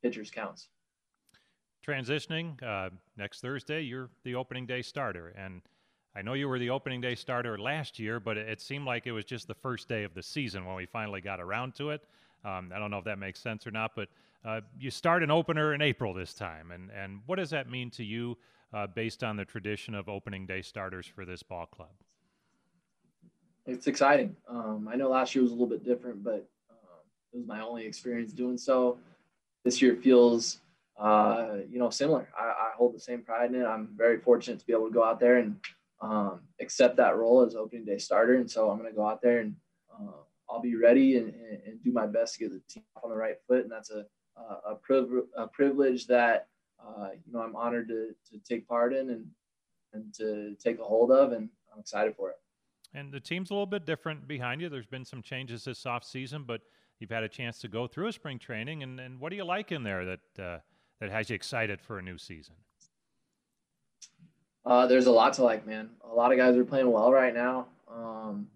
pitchers 0.01 0.31
counts. 0.31 0.69
Transitioning 1.85 2.61
uh, 2.63 2.89
next 3.17 3.41
Thursday, 3.41 3.81
you're 3.81 4.09
the 4.23 4.35
opening 4.35 4.65
day 4.65 4.81
starter, 4.81 5.33
and 5.37 5.61
I 6.15 6.21
know 6.21 6.33
you 6.33 6.47
were 6.47 6.59
the 6.59 6.69
opening 6.69 7.01
day 7.01 7.15
starter 7.15 7.57
last 7.57 7.99
year, 7.99 8.19
but 8.19 8.37
it 8.37 8.61
seemed 8.61 8.85
like 8.85 9.05
it 9.05 9.11
was 9.11 9.25
just 9.25 9.47
the 9.47 9.53
first 9.53 9.87
day 9.87 10.03
of 10.03 10.13
the 10.13 10.23
season 10.23 10.65
when 10.65 10.75
we 10.75 10.85
finally 10.85 11.21
got 11.21 11.39
around 11.39 11.75
to 11.75 11.91
it. 11.91 12.01
Um, 12.43 12.71
I 12.73 12.79
don't 12.79 12.89
know 12.89 12.99
if 12.99 13.05
that 13.05 13.19
makes 13.19 13.39
sense 13.39 13.67
or 13.67 13.71
not, 13.71 13.91
but 13.95 14.07
uh, 14.45 14.61
you 14.79 14.91
start 14.91 15.23
an 15.23 15.31
opener 15.31 15.73
in 15.73 15.81
April 15.81 16.13
this 16.13 16.33
time, 16.33 16.71
and 16.71 16.89
and 16.91 17.21
what 17.25 17.37
does 17.37 17.49
that 17.49 17.69
mean 17.69 17.89
to 17.91 18.03
you, 18.03 18.37
uh, 18.73 18.87
based 18.87 19.23
on 19.23 19.35
the 19.35 19.45
tradition 19.45 19.93
of 19.95 20.07
opening 20.07 20.45
day 20.45 20.61
starters 20.61 21.05
for 21.05 21.25
this 21.25 21.43
ball 21.43 21.65
club? 21.65 21.89
It's 23.65 23.87
exciting. 23.87 24.35
Um, 24.47 24.87
I 24.91 24.95
know 24.95 25.09
last 25.09 25.33
year 25.33 25.41
was 25.41 25.51
a 25.51 25.55
little 25.55 25.67
bit 25.67 25.83
different, 25.83 26.23
but 26.23 26.47
um, 26.69 26.99
it 27.33 27.37
was 27.37 27.47
my 27.47 27.61
only 27.61 27.85
experience 27.85 28.31
doing 28.31 28.57
so. 28.57 28.99
This 29.63 29.81
year 29.81 29.95
feels, 29.95 30.59
uh, 30.99 31.57
you 31.69 31.79
know, 31.79 31.89
similar. 31.89 32.29
I, 32.39 32.43
I, 32.43 32.71
hold 32.77 32.93
the 32.93 32.99
same 32.99 33.23
pride 33.23 33.49
in 33.49 33.61
it. 33.61 33.65
I'm 33.65 33.89
very 33.95 34.19
fortunate 34.19 34.59
to 34.59 34.65
be 34.65 34.73
able 34.73 34.87
to 34.87 34.93
go 34.93 35.03
out 35.03 35.19
there 35.19 35.37
and 35.37 35.59
um, 35.99 36.41
accept 36.61 36.97
that 36.97 37.17
role 37.17 37.41
as 37.41 37.55
opening 37.55 37.85
day 37.85 37.97
starter, 37.97 38.35
and 38.35 38.49
so 38.49 38.69
I'm 38.69 38.77
going 38.77 38.91
to 38.91 38.95
go 38.95 39.07
out 39.07 39.21
there 39.21 39.39
and 39.39 39.55
uh, 39.91 40.11
I'll 40.47 40.61
be 40.61 40.75
ready 40.75 41.17
and, 41.17 41.33
and, 41.33 41.61
and, 41.65 41.83
do 41.83 41.91
my 41.91 42.05
best 42.05 42.33
to 42.33 42.39
get 42.41 42.51
the 42.51 42.61
team 42.69 42.83
on 43.03 43.09
the 43.09 43.15
right 43.15 43.37
foot, 43.47 43.63
and 43.63 43.71
that's 43.71 43.89
a 43.89 44.05
a, 44.67 44.75
priv- 44.75 45.27
a 45.37 45.47
privilege 45.47 46.07
that 46.07 46.47
uh, 46.85 47.09
you 47.25 47.33
know 47.33 47.39
I'm 47.39 47.55
honored 47.55 47.87
to, 47.87 48.09
to 48.31 48.39
take 48.39 48.67
part 48.67 48.93
in 48.93 49.09
and 49.09 49.25
and 49.93 50.13
to 50.15 50.55
take 50.61 50.79
a 50.79 50.83
hold 50.83 51.11
of, 51.11 51.31
and 51.31 51.49
I'm 51.73 51.79
excited 51.79 52.15
for 52.15 52.31
it. 52.31 52.35
And 52.95 53.11
the 53.11 53.19
team's 53.19 53.51
a 53.51 53.53
little 53.53 53.65
bit 53.65 53.85
different 53.85 54.25
behind 54.25 54.61
you. 54.61 54.69
There's 54.69 54.85
been 54.85 55.03
some 55.03 55.21
changes 55.21 55.65
this 55.65 55.85
off 55.85 56.05
season, 56.05 56.43
but 56.43 56.61
you've 56.99 57.09
had 57.09 57.23
a 57.23 57.27
chance 57.27 57.59
to 57.59 57.67
go 57.67 57.87
through 57.87 58.07
a 58.07 58.13
spring 58.13 58.39
training. 58.39 58.83
And, 58.83 59.01
and 59.01 59.19
what 59.19 59.31
do 59.31 59.35
you 59.35 59.43
like 59.43 59.73
in 59.73 59.83
there 59.83 60.05
that 60.05 60.43
uh, 60.43 60.59
that 61.01 61.11
has 61.11 61.29
you 61.29 61.35
excited 61.35 61.81
for 61.81 61.99
a 61.99 62.01
new 62.01 62.17
season? 62.17 62.55
Uh, 64.65 64.87
there's 64.87 65.07
a 65.07 65.11
lot 65.11 65.33
to 65.33 65.43
like, 65.43 65.67
man. 65.67 65.89
A 66.09 66.15
lot 66.15 66.31
of 66.31 66.37
guys 66.37 66.55
are 66.55 66.63
playing 66.63 66.89
well 66.89 67.11
right 67.11 67.33
now, 67.33 67.67
um, 67.93 68.47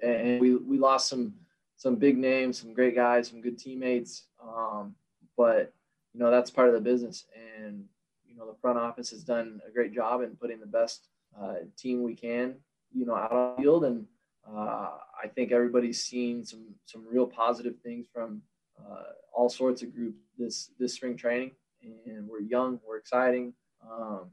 and, 0.00 0.40
we 0.40 0.54
we 0.54 0.78
lost 0.78 1.08
some 1.08 1.34
some 1.76 1.96
big 1.96 2.16
names, 2.16 2.58
some 2.58 2.72
great 2.72 2.94
guys, 2.94 3.28
some 3.28 3.40
good 3.40 3.58
teammates. 3.58 4.24
Um, 4.40 4.94
but 5.36 5.72
you 6.14 6.20
know 6.20 6.30
that's 6.30 6.50
part 6.50 6.68
of 6.68 6.74
the 6.74 6.80
business, 6.80 7.26
and 7.36 7.84
you 8.24 8.36
know 8.36 8.46
the 8.46 8.56
front 8.62 8.78
office 8.78 9.10
has 9.10 9.24
done 9.24 9.60
a 9.68 9.72
great 9.72 9.92
job 9.92 10.22
in 10.22 10.36
putting 10.36 10.60
the 10.60 10.66
best 10.66 11.08
uh, 11.38 11.56
team 11.76 12.02
we 12.02 12.14
can, 12.14 12.54
you 12.94 13.06
know, 13.06 13.14
out 13.14 13.32
on 13.32 13.56
the 13.56 13.62
field, 13.62 13.84
and 13.84 14.06
uh, 14.48 14.90
I 15.22 15.28
think 15.34 15.52
everybody's 15.52 16.02
seen 16.02 16.44
some 16.44 16.74
some 16.84 17.04
real 17.10 17.26
positive 17.26 17.74
things 17.82 18.06
from 18.12 18.42
uh, 18.78 19.02
all 19.32 19.48
sorts 19.48 19.82
of 19.82 19.94
groups 19.94 20.18
this 20.38 20.70
this 20.78 20.94
spring 20.94 21.16
training, 21.16 21.52
and 21.82 22.28
we're 22.28 22.40
young, 22.40 22.80
we're 22.86 22.98
exciting. 22.98 23.52
Um, 23.88 24.30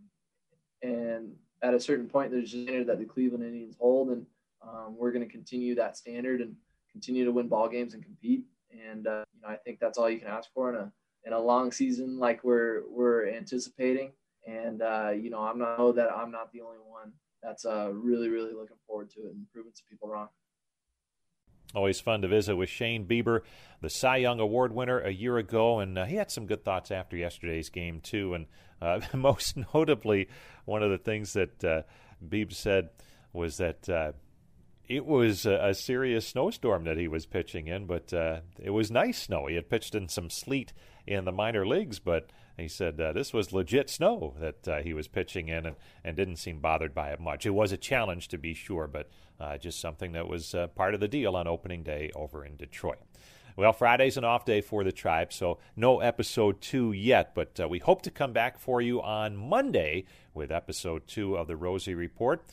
and 0.82 1.34
at 1.62 1.74
a 1.74 1.80
certain 1.80 2.08
point, 2.08 2.32
there's 2.32 2.54
a 2.54 2.64
standard 2.64 2.88
that 2.88 3.00
the 3.00 3.06
Cleveland 3.06 3.44
Indians 3.44 3.76
hold, 3.80 4.10
and 4.10 4.26
um, 4.62 4.96
we're 4.98 5.12
going 5.12 5.26
to 5.26 5.32
continue 5.32 5.76
that 5.76 5.98
standard 5.98 6.42
and 6.42 6.56
continue 6.92 7.26
to 7.26 7.32
win 7.32 7.48
ball 7.48 7.68
games 7.68 7.94
and 7.94 8.04
compete. 8.04 8.44
And 8.72 9.08
uh, 9.08 9.24
you 9.34 9.42
know, 9.42 9.50
I 9.50 9.58
think 9.58 9.80
that's 9.80 9.98
all 9.98 10.10
you 10.10 10.20
can 10.20 10.28
ask 10.28 10.50
for 10.54 10.70
in 10.70 10.76
a 10.76 10.92
in 11.26 11.34
a 11.34 11.40
long 11.40 11.72
season 11.72 12.20
like 12.20 12.44
we're 12.44 12.84
we're 12.90 13.28
anticipating. 13.30 14.12
And 14.46 14.82
uh, 14.82 15.12
you 15.12 15.30
know, 15.30 15.40
I'm 15.40 15.58
not 15.60 15.78
know 15.78 15.92
that 15.94 16.10
I'm 16.12 16.32
not 16.32 16.52
the 16.52 16.62
only 16.62 16.78
one 16.78 17.12
that's 17.42 17.66
uh, 17.66 17.92
really 17.92 18.30
really 18.30 18.54
looking 18.54 18.78
forward 18.88 19.10
to 19.12 19.22
it 19.22 19.34
and 19.34 19.46
proving 19.52 19.72
some 19.74 19.86
people 19.90 20.10
wrong. 20.10 20.30
Always 21.74 22.00
fun 22.00 22.22
to 22.22 22.28
visit 22.28 22.56
with 22.56 22.70
Shane 22.70 23.06
Bieber, 23.06 23.42
the 23.82 23.90
Cy 23.90 24.18
Young 24.18 24.40
Award 24.40 24.72
winner 24.74 25.00
a 25.00 25.12
year 25.12 25.38
ago, 25.38 25.80
and 25.80 25.98
uh, 25.98 26.06
he 26.06 26.16
had 26.16 26.32
some 26.32 26.46
good 26.46 26.64
thoughts 26.64 26.90
after 26.90 27.18
yesterday's 27.18 27.70
game 27.70 28.00
too. 28.00 28.34
And 28.34 28.46
uh, 28.82 29.02
most 29.14 29.58
notably, 29.74 30.30
one 30.66 30.84
of 30.84 30.92
the 30.92 30.98
things 30.98 31.34
that 31.34 31.64
uh, 31.64 31.82
said 32.50 32.90
was 33.34 33.58
that 33.58 33.90
uh, 33.90 34.14
it 34.88 35.06
was 35.06 35.46
a, 35.46 35.70
a, 35.70 35.74
serious 35.74 36.28
snowstorm 36.28 36.84
that 36.84 36.98
he 36.98 37.08
was 37.08 37.26
pitching 37.26 37.68
in, 37.68 37.86
but 37.86 38.14
uh, 38.14 38.42
it 38.62 38.70
was 38.70 38.92
nice 38.92 39.24
snow. 39.24 39.48
He 39.48 39.56
had 39.56 39.70
pitched 39.70 39.96
in 39.96 40.10
some 40.10 40.30
sleet 40.30 40.74
in 41.08 41.26
the 41.26 41.32
minor 41.32 41.66
leagues, 41.66 42.00
but 42.00 42.30
he 42.58 42.68
said 42.68 43.00
uh, 43.00 43.12
this 43.12 43.34
was 43.34 43.52
legit 43.52 43.90
snow 43.90 44.34
that 44.40 44.68
uh, 44.68 44.82
he 44.82 44.94
was 44.94 45.08
pitching 45.08 45.50
in 45.50 45.66
and, 45.66 45.76
and 46.04 46.16
didn't 46.16 46.38
seem 46.38 46.60
bothered 46.60 46.94
by 46.94 47.10
it 47.10 47.20
much. 47.20 47.46
It 47.46 47.52
was 47.52 47.72
a 47.72 47.78
challenge 47.78 48.28
to 48.30 48.38
be 48.38 48.54
sure, 48.54 48.88
but 48.88 49.10
uh, 49.40 49.58
just 49.58 49.80
something 49.80 50.14
that 50.14 50.28
was 50.28 50.54
uh, 50.54 50.68
part 50.68 50.94
of 50.94 51.00
the 51.00 51.08
deal 51.08 51.36
on 51.36 51.48
opening 51.48 51.84
day 51.84 52.12
over 52.16 52.46
in 52.46 52.56
Detroit. 52.56 53.00
Well, 53.58 53.74
Friday's 53.74 54.18
an 54.18 54.26
off 54.26 54.46
day 54.46 54.62
for 54.62 54.84
the 54.84 54.92
tribe, 54.92 55.32
so 55.32 55.60
no 55.76 56.02
episode 56.02 56.60
two 56.60 56.92
yet, 56.92 57.34
but 57.34 57.58
uh, 57.60 57.68
we 57.68 57.80
hope 57.80 58.02
to 58.02 58.12
come 58.12 58.34
back 58.34 58.60
for 58.60 58.82
you 58.82 59.02
on 59.02 59.38
Monday 59.38 60.06
with 60.34 60.52
episode 60.52 61.08
two 61.08 61.36
of 61.38 61.48
the 61.48 61.56
Rosie 61.56 61.96
Report. 61.96 62.44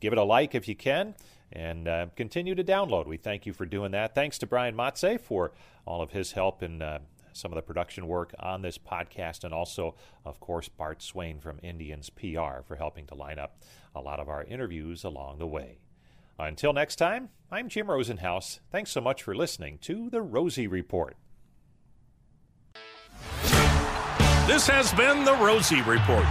Give 0.00 0.12
it 0.12 0.18
a 0.18 0.24
like 0.24 0.54
if 0.54 0.66
you 0.66 0.74
can 0.74 1.14
and 1.52 1.88
uh, 1.88 2.06
continue 2.16 2.54
to 2.54 2.64
download. 2.64 3.06
We 3.06 3.16
thank 3.16 3.46
you 3.46 3.52
for 3.52 3.66
doing 3.66 3.92
that. 3.92 4.14
Thanks 4.14 4.38
to 4.38 4.46
Brian 4.46 4.74
Matze 4.74 5.20
for 5.20 5.52
all 5.86 6.02
of 6.02 6.12
his 6.12 6.32
help 6.32 6.62
in 6.62 6.82
uh, 6.82 6.98
some 7.32 7.52
of 7.52 7.56
the 7.56 7.62
production 7.62 8.06
work 8.06 8.34
on 8.38 8.62
this 8.62 8.78
podcast, 8.78 9.44
and 9.44 9.54
also, 9.54 9.94
of 10.24 10.40
course, 10.40 10.68
Bart 10.68 11.02
Swain 11.02 11.40
from 11.40 11.58
Indians 11.62 12.10
PR 12.10 12.62
for 12.66 12.76
helping 12.76 13.06
to 13.06 13.14
line 13.14 13.38
up 13.38 13.62
a 13.94 14.00
lot 14.00 14.20
of 14.20 14.28
our 14.28 14.44
interviews 14.44 15.04
along 15.04 15.38
the 15.38 15.46
way. 15.46 15.78
Until 16.38 16.72
next 16.72 16.96
time, 16.96 17.28
I'm 17.50 17.68
Jim 17.68 17.86
Rosenhaus. 17.86 18.60
Thanks 18.70 18.90
so 18.90 19.00
much 19.00 19.22
for 19.22 19.34
listening 19.34 19.78
to 19.82 20.10
the 20.10 20.22
Rosie 20.22 20.66
Report. 20.66 21.16
This 24.46 24.66
has 24.66 24.92
been 24.92 25.24
the 25.24 25.34
Rosie 25.34 25.82
Report. 25.82 26.24